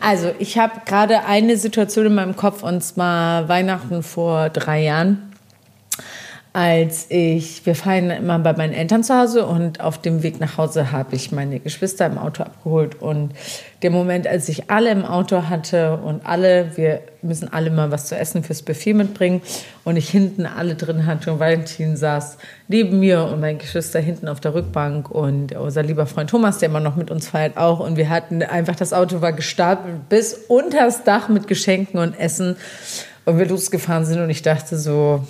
[0.00, 5.25] Also, ich habe gerade eine Situation in meinem Kopf und zwar Weihnachten vor drei Jahren.
[6.56, 10.56] Als ich, wir feiern immer bei meinen Eltern zu Hause und auf dem Weg nach
[10.56, 13.02] Hause habe ich meine Geschwister im Auto abgeholt.
[13.02, 13.34] Und
[13.82, 18.06] der Moment, als ich alle im Auto hatte und alle, wir müssen alle mal was
[18.06, 19.42] zu essen fürs Buffet mitbringen
[19.84, 22.38] und ich hinten alle drin hatte und Valentin saß
[22.68, 26.70] neben mir und meine Geschwister hinten auf der Rückbank und unser lieber Freund Thomas, der
[26.70, 27.80] immer noch mit uns feiert, auch.
[27.80, 32.56] Und wir hatten einfach, das Auto war gestapelt bis unters Dach mit Geschenken und Essen
[33.26, 35.22] und wir losgefahren sind und ich dachte so,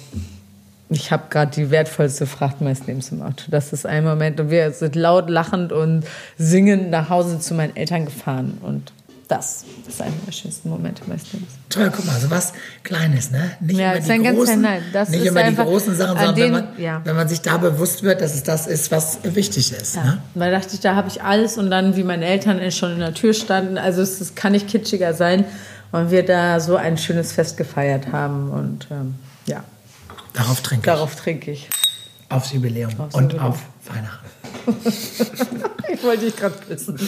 [0.89, 3.45] ich habe gerade die wertvollste Fracht meines Lebens im Auto.
[3.49, 6.05] Das ist ein Moment und wir sind laut lachend und
[6.39, 8.93] singend nach Hause zu meinen Eltern gefahren und
[9.28, 11.51] Das ist einer der schönsten Momente meines Lebens.
[11.68, 12.53] Toll, guck mal, so was
[12.84, 13.51] Kleines, ne?
[13.59, 15.97] Nicht Ja, immer ist die ein ganz großen, nein, das nicht ist immer die großen
[15.97, 17.01] Sachen, sondern wenn, den- man, ja.
[17.03, 19.97] wenn man sich da bewusst wird, dass es das ist, was wichtig ist.
[19.97, 20.05] Ja.
[20.05, 20.18] Ne?
[20.37, 23.14] Weil dachte ich, da habe ich alles und dann, wie meine Eltern schon in der
[23.14, 25.45] Tür standen, also es, es kann nicht kitschiger sein
[25.91, 29.16] und wir da so ein schönes Fest gefeiert haben und ähm,
[29.47, 29.64] ja,
[30.37, 31.68] Darauf trinke darauf trinke ich.
[31.68, 32.32] ich.
[32.32, 33.47] Aufs Jubiläum Aufs und Jubiläum.
[33.53, 34.26] auf Weihnachten.
[35.89, 36.99] Ich wollte dich gerade küssen.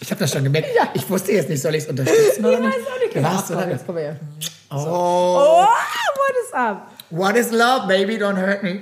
[0.00, 0.68] Ich habe das schon gemerkt.
[0.94, 2.74] Ich wusste jetzt nicht, soll ich es unterstützen oder Ich nicht?
[2.76, 3.16] weiß auch nicht.
[3.16, 3.70] Du warst, oder?
[3.70, 4.16] jetzt komm her.
[4.70, 6.86] Oh, Oh, what is up?
[7.10, 8.16] what is love, baby?
[8.16, 8.80] Don't hurt me.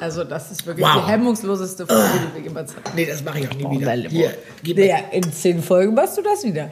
[0.00, 1.04] Also das ist wirklich Wow.
[1.06, 2.90] die hemmungsloseste Folge, die wir jemals hatten.
[2.94, 3.92] Nee, das mache ich auch nie Oh, wieder.
[3.92, 4.78] Hier, gib.
[4.78, 6.70] Ja, in zehn Folgen machst du das wieder.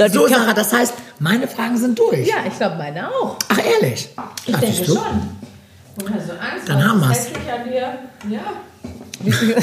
[0.00, 2.26] Leute, So, Sarah, das heißt, meine Fragen sind durch.
[2.26, 3.36] Ja, ich glaube meine auch.
[3.48, 4.08] Ach, ehrlich?
[4.46, 4.94] Ich Ach, denke du?
[4.94, 5.38] schon.
[6.00, 7.98] Und also Angst, Dann haben an dir?
[8.30, 8.40] Ja.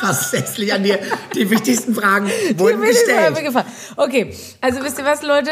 [0.00, 0.98] Fast hässlich an dir.
[1.34, 3.64] Die wichtigsten Fragen Die wurden mal gestellt.
[3.96, 5.50] Okay, also wisst ihr was, Leute?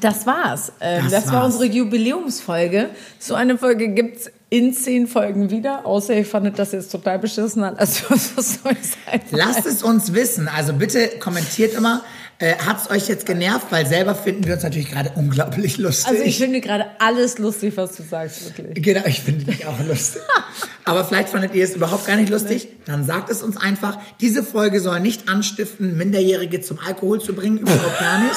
[0.00, 0.72] Das war's.
[0.80, 1.54] Ähm, Das das war war's.
[1.54, 2.90] unsere Jubiläumsfolge.
[3.18, 7.62] So eine Folge gibt's in zehn Folgen wieder, außer ihr fandet das jetzt total beschissen
[7.64, 7.76] an.
[7.76, 8.32] Also was
[8.62, 9.22] soll ich sagen?
[9.32, 10.48] Lasst es uns wissen.
[10.48, 12.02] Also bitte kommentiert immer.
[12.38, 13.66] Äh, Hat es euch jetzt genervt?
[13.70, 16.08] Weil selber finden wir uns natürlich gerade unglaublich lustig.
[16.08, 18.84] Also ich finde gerade alles lustig, was du sagst, wirklich.
[18.84, 20.22] Genau, ich finde dich auch lustig.
[20.84, 22.68] Aber vielleicht fandet ihr es überhaupt gar nicht lustig.
[22.86, 23.98] Dann sagt es uns einfach.
[24.20, 27.58] Diese Folge soll nicht anstiften, Minderjährige zum Alkohol zu bringen.
[27.58, 28.36] Überhaupt gar nicht.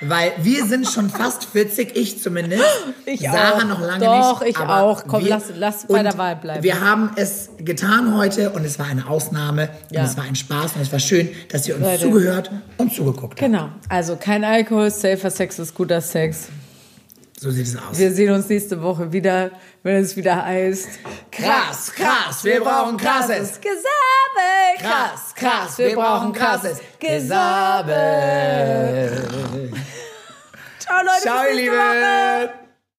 [0.00, 2.62] Weil wir sind schon fast 40, ich zumindest.
[3.08, 3.64] Ich Sarah auch.
[3.64, 4.50] noch lange Doch, nicht.
[4.50, 5.04] ich aber auch.
[5.06, 6.62] Komm, wir- lass- lass bei der Wahl bleiben.
[6.64, 9.68] Wir haben es getan heute und es war eine Ausnahme.
[9.90, 10.00] Ja.
[10.00, 12.02] Und es war ein Spaß und es war schön, dass ihr uns Leute.
[12.02, 13.38] zugehört und zugeguckt habt.
[13.40, 13.68] Genau.
[13.88, 16.48] Also kein Alkohol, safer Sex ist guter Sex.
[17.46, 17.96] So sieht es aus.
[17.96, 19.52] Wir sehen uns nächste Woche wieder,
[19.84, 20.88] wenn es wieder heißt.
[21.30, 23.60] Krass, krass, wir brauchen krasses.
[23.60, 24.78] Gesabbel.
[24.80, 27.92] Krass, krass, wir brauchen krasses Gesabbel.
[30.80, 31.20] Ciao, Leute.
[31.22, 31.54] Ciao, ihr.
[31.54, 32.65] Lieben.